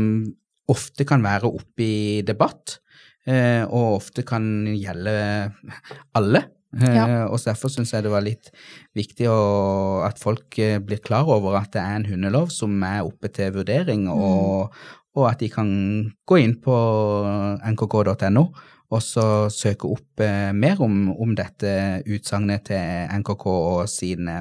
ofte 0.70 1.04
kan 1.09 1.24
være 1.24 1.50
oppe 1.50 1.85
i 1.85 2.22
debatt, 2.26 2.78
eh, 3.28 3.64
og 3.66 3.98
ofte 3.98 4.24
kan 4.26 4.66
gjelde 4.72 5.14
alle. 6.16 6.46
Eh, 6.74 6.94
Ja. 6.94 7.28
Og 7.30 7.38
derfor 7.38 7.70
syns 7.70 7.92
jeg 7.94 8.02
det 8.02 8.11
var 8.11 8.24
litt 8.24 8.50
viktig 8.94 9.28
å, 9.30 10.02
at 10.02 10.18
folk 10.18 10.59
eh, 10.59 10.80
blir 10.83 10.98
klar 10.98 11.28
over 11.30 11.54
at 11.61 11.70
det 11.72 11.83
er 11.83 12.00
en 12.00 12.07
hundelov 12.09 12.50
som 12.50 12.83
er 12.83 13.04
oppe 13.04 13.30
til 13.30 13.52
vurdering, 13.54 14.09
og, 14.11 14.74
og 15.14 15.28
at 15.30 15.38
de 15.38 15.48
kan 15.48 15.68
gå 16.26 16.40
inn 16.42 16.57
på 16.59 16.74
nkk.no 17.62 18.48
og 18.92 19.01
så 19.03 19.49
søke 19.51 19.88
opp 19.90 20.20
eh, 20.23 20.53
mer 20.53 20.81
om, 20.85 21.09
om 21.11 21.33
dette 21.35 22.03
utsagnet 22.07 22.66
til 22.68 23.09
NKK 23.23 23.47
og 23.49 23.88
sine, 23.90 24.37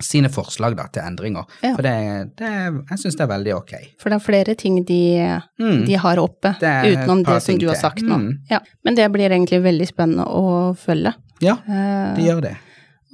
sine 0.00 0.30
forslag 0.32 0.76
da, 0.78 0.86
til 0.94 1.02
endringer. 1.02 1.48
Ja. 1.64 1.74
For 1.74 1.84
det, 1.84 1.94
det, 2.38 2.52
jeg 2.92 3.02
syns 3.02 3.18
det 3.18 3.26
er 3.26 3.32
veldig 3.34 3.54
ok. 3.56 3.74
For 4.00 4.12
det 4.12 4.20
er 4.20 4.24
flere 4.24 4.54
ting 4.58 4.80
de, 4.86 5.02
Mm. 5.58 5.84
de 5.88 5.98
har 5.98 6.22
oppe, 6.22 6.54
utenom 6.60 7.24
det 7.26 7.40
som 7.42 7.58
du 7.58 7.66
har 7.68 7.80
sagt 7.80 8.04
nå. 8.06 8.16
Mm. 8.22 8.32
Ja. 8.50 8.62
Men 8.86 8.94
det 8.94 9.10
blir 9.12 9.30
egentlig 9.34 9.60
veldig 9.66 9.88
spennende 9.90 10.24
å 10.30 10.74
følge. 10.78 11.14
Ja, 11.42 11.58
eh, 11.66 12.14
det 12.16 12.24
gjør 12.30 12.42
det. 12.48 12.56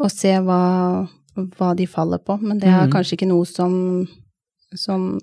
og 0.00 0.10
se 0.12 0.32
hva, 0.44 1.08
hva 1.56 1.74
de 1.76 1.86
faller 1.86 2.18
på. 2.18 2.36
Men 2.42 2.60
det 2.60 2.68
er 2.68 2.86
mm. 2.86 2.92
kanskje 2.92 3.16
ikke 3.18 3.30
noe 3.32 3.48
som, 3.48 4.06
som 4.76 5.14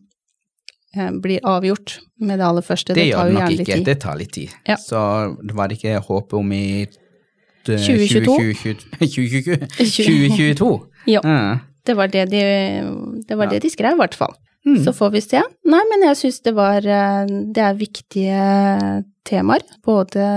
blir 1.23 1.39
avgjort 1.47 1.99
med 2.19 2.39
det 2.39 2.45
aller 2.45 2.61
første. 2.61 2.93
Det, 2.93 3.05
gjør 3.09 3.17
tar 3.17 3.25
det 3.25 3.31
jo 3.31 3.37
nok 3.37 3.41
gjerne 3.43 3.57
litt 3.57 3.67
ikke. 3.67 3.77
tid. 3.77 3.85
Det 3.85 3.97
tar 4.03 4.15
litt 4.19 4.31
tid. 4.35 4.49
Ja. 4.67 4.75
Så 4.77 5.01
det 5.41 5.55
var 5.55 5.67
det 5.71 5.77
ikke 5.79 6.01
håpet 6.07 6.33
om 6.41 6.51
i 6.51 6.65
eh, 6.83 7.77
2022? 7.87 8.37
2022? 8.99 10.71
Ja. 11.09 11.21
Ja. 11.25 11.59
Det 11.85 11.95
var 11.97 12.07
det 12.13 12.27
de, 12.29 12.41
det, 13.27 13.35
var 13.35 13.45
Ja. 13.45 13.51
det 13.55 13.63
de 13.63 13.69
skrev, 13.73 13.95
i 13.95 13.97
hvert 13.97 14.13
fall. 14.13 14.35
Mm. 14.65 14.83
Så 14.85 14.91
får 14.93 15.09
vi 15.15 15.21
se. 15.25 15.39
Nei, 15.65 15.79
men 15.89 16.03
jeg 16.05 16.17
syns 16.19 16.35
det 16.45 16.51
var 16.53 16.85
eh, 16.85 17.25
Det 17.25 17.63
er 17.65 17.73
viktige 17.79 18.43
temaer. 19.25 19.63
Både 19.83 20.27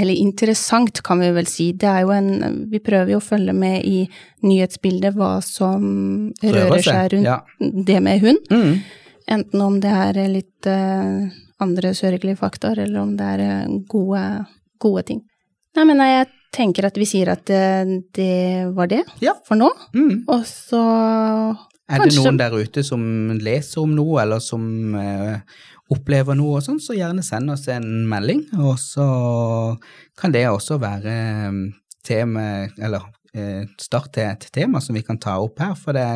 Eller 0.00 0.14
interessant, 0.20 1.00
kan 1.04 1.20
vi 1.20 1.30
vel 1.32 1.46
si. 1.48 1.70
Det 1.72 1.88
er 1.88 2.02
jo 2.04 2.10
en 2.12 2.66
Vi 2.70 2.78
prøver 2.84 3.14
jo 3.14 3.18
å 3.22 3.24
følge 3.24 3.52
med 3.56 3.80
i 3.88 4.02
nyhetsbildet 4.44 5.16
hva 5.16 5.38
som 5.44 6.30
rører 6.44 6.82
seg 6.84 7.14
rundt 7.14 7.24
Ja. 7.30 7.40
det 7.60 8.02
med 8.02 8.20
hund. 8.20 8.38
Mm. 8.52 8.82
Enten 9.30 9.62
om 9.62 9.78
det 9.82 9.92
er 9.94 10.18
litt 10.32 10.66
eh, 10.66 11.30
andre 11.62 11.92
sørgelige 11.94 12.40
faktorer, 12.40 12.84
eller 12.88 13.04
om 13.04 13.16
det 13.18 13.28
er 13.36 13.42
eh, 13.46 13.72
gode, 13.90 14.22
gode 14.82 15.04
ting. 15.12 15.20
Nei, 15.78 15.84
men 15.86 16.02
jeg 16.02 16.26
tenker 16.54 16.88
at 16.88 16.96
vi 16.98 17.06
sier 17.06 17.30
at 17.30 17.44
det, 17.46 18.02
det 18.16 18.70
var 18.74 18.90
det 18.90 19.04
Ja. 19.22 19.36
for 19.46 19.54
nå. 19.60 19.68
Mm. 19.94 20.24
Og 20.26 20.42
så 20.48 20.80
Er 21.90 22.02
det 22.02 22.16
noen 22.16 22.38
der 22.38 22.54
ute 22.58 22.82
som 22.86 23.02
leser 23.38 23.84
om 23.84 23.94
noe, 23.94 24.18
eller 24.22 24.42
som 24.42 24.94
eh, 24.98 25.38
opplever 25.90 26.36
noe 26.38 26.58
og 26.58 26.66
sånn, 26.66 26.82
så 26.82 26.94
gjerne 26.98 27.22
send 27.26 27.50
oss 27.50 27.68
en 27.70 27.86
melding, 28.10 28.44
og 28.58 28.76
så 28.82 29.06
kan 30.18 30.34
det 30.34 30.46
også 30.50 30.78
være 30.82 31.14
eh, 31.14 31.56
tema, 32.06 32.44
eller 32.78 33.06
eh, 33.34 33.64
start 33.78 34.12
til 34.14 34.26
et 34.28 34.46
tema 34.54 34.82
som 34.82 34.94
vi 34.98 35.02
kan 35.06 35.18
ta 35.22 35.38
opp 35.42 35.58
her, 35.62 35.74
for 35.78 35.94
det, 35.98 36.06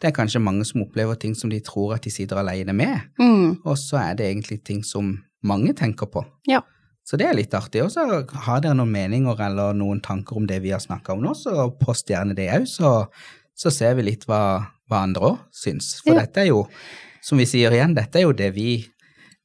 det 0.00 0.08
er 0.10 0.14
kanskje 0.16 0.40
mange 0.42 0.64
som 0.68 0.82
opplever 0.82 1.14
ting 1.20 1.34
som 1.38 1.50
de 1.52 1.60
tror 1.64 1.94
at 1.96 2.02
de 2.04 2.10
sitter 2.12 2.36
alene 2.40 2.72
med, 2.76 3.00
mm, 3.20 3.62
og 3.64 3.76
så 3.80 4.00
er 4.02 4.14
det 4.18 4.26
egentlig 4.30 4.62
ting 4.66 4.82
som 4.84 5.14
mange 5.44 5.74
tenker 5.76 6.06
på. 6.10 6.24
Ja. 6.48 6.60
Så 7.04 7.18
det 7.20 7.26
er 7.28 7.36
litt 7.36 7.52
artig. 7.52 7.82
Og 7.84 7.90
så 7.92 8.00
har 8.46 8.60
dere 8.64 8.72
noen 8.78 8.88
meninger 8.94 9.40
eller 9.44 9.74
noen 9.76 10.00
tanker 10.00 10.38
om 10.40 10.46
det 10.48 10.62
vi 10.64 10.70
har 10.72 10.80
snakka 10.80 11.12
om 11.12 11.20
nå, 11.20 11.34
så 11.36 11.66
post 11.76 12.08
gjerne 12.08 12.32
det 12.36 12.46
òg, 12.56 12.64
så, 12.70 12.94
så 13.54 13.70
ser 13.70 13.94
vi 13.98 14.06
litt 14.06 14.24
hva, 14.24 14.40
hva 14.88 15.02
andre 15.04 15.34
òg 15.34 15.42
syns. 15.52 15.98
For 16.00 16.14
Ja. 16.16 16.22
dette 16.24 16.40
er 16.46 16.48
jo, 16.48 16.62
som 17.20 17.36
vi 17.38 17.44
sier 17.48 17.76
igjen, 17.76 17.92
dette 17.94 18.18
er 18.22 18.24
jo 18.24 18.32
det 18.32 18.54
vi, 18.56 18.86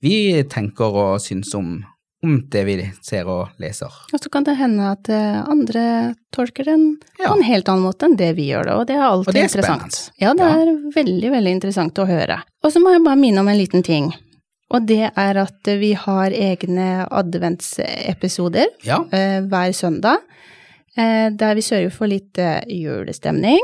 vi 0.02 0.14
tenker 0.48 0.96
og 1.04 1.20
syns 1.24 1.52
om, 1.60 1.82
om 2.24 2.34
det 2.52 2.66
vi 2.68 2.74
ser 3.02 3.28
og 3.32 3.50
leser. 3.60 3.94
Og 4.14 4.20
så 4.20 4.30
kan 4.30 4.44
det 4.44 4.58
hende 4.60 4.90
at 4.92 5.08
eh, 5.10 5.38
andre 5.48 6.16
tolker 6.36 6.66
den 6.68 6.98
Ja. 7.20 7.30
på 7.30 7.38
en 7.38 7.44
helt 7.48 7.70
annen 7.72 7.86
måte 7.86 8.06
enn 8.10 8.18
det 8.20 8.34
vi 8.36 8.50
gjør 8.52 8.66
det, 8.68 8.74
og 8.76 8.88
det 8.88 8.96
er 8.98 9.06
alltid 9.08 9.34
det 9.34 9.42
er 9.42 9.48
interessant. 9.48 10.00
Ja, 10.20 10.34
det 10.34 10.44
Ja. 10.50 10.58
er 10.62 10.74
veldig, 10.96 11.32
veldig 11.32 11.52
interessant 11.58 11.94
å 12.04 12.08
høre. 12.10 12.42
Og 12.64 12.72
så 12.74 12.80
må 12.84 12.92
jeg 12.92 13.04
bare 13.06 13.16
minne 13.22 13.40
om 13.40 13.48
en 13.48 13.58
liten 13.58 13.84
ting. 13.84 14.12
Og 14.72 14.86
det 14.86 15.12
er 15.18 15.38
at 15.42 15.64
vi 15.80 15.94
har 15.94 16.30
egne 16.30 17.08
adventsepisoder 17.10 18.68
Ja. 18.84 19.00
eh, 19.12 19.42
hver 19.42 19.72
søndag, 19.74 20.18
eh, 20.98 21.30
der 21.30 21.56
vi 21.56 21.62
sørger 21.62 21.92
for 21.92 22.08
litt 22.08 22.34
julestemning, 22.68 23.60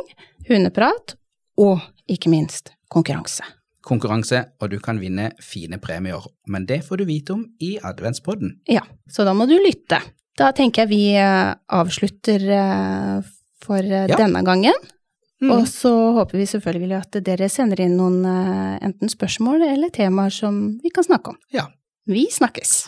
hundeprat 0.49 1.15
og 1.57 1.81
ikke 2.09 2.29
minst 2.29 2.71
konkurranse. 2.91 3.41
Konkurranse, 3.85 4.41
og 4.61 4.71
du 4.73 4.79
kan 4.81 4.97
vinne 5.01 5.29
fine 5.45 5.77
premier. 5.81 6.23
Men 6.49 6.65
det 6.65 6.81
får 6.87 7.01
du 7.03 7.05
vite 7.05 7.35
om 7.35 7.43
i 7.61 7.75
adventspodden. 7.85 8.55
Ja, 8.71 8.81
så 9.11 9.25
da 9.27 9.33
må 9.37 9.45
du 9.49 9.53
lytte. 9.61 9.99
Da 10.35 10.49
tenker 10.57 10.83
jeg 10.83 10.91
vi 10.91 11.03
eh, 11.21 11.53
avslutter 11.71 12.43
eh, 12.57 13.21
for 13.63 13.79
eh, 13.79 14.07
Ja. 14.09 14.17
denne 14.17 14.41
gangen. 14.43 14.73
Mm. 15.43 15.51
Og 15.51 15.67
så 15.69 15.91
håper 16.15 16.39
vi 16.39 16.45
selvfølgelig 16.49 16.97
at 16.97 17.17
dere 17.27 17.49
sender 17.51 17.81
inn 17.83 17.97
noen 17.99 18.21
enten 18.25 19.11
spørsmål 19.11 19.61
eller 19.67 19.91
temaer 19.93 20.31
som 20.31 20.79
vi 20.81 20.89
kan 20.95 21.03
snakke 21.03 21.33
om. 21.33 21.37
Ja. 21.53 21.67
Vi 22.07 22.25
snakkes! 22.31 22.87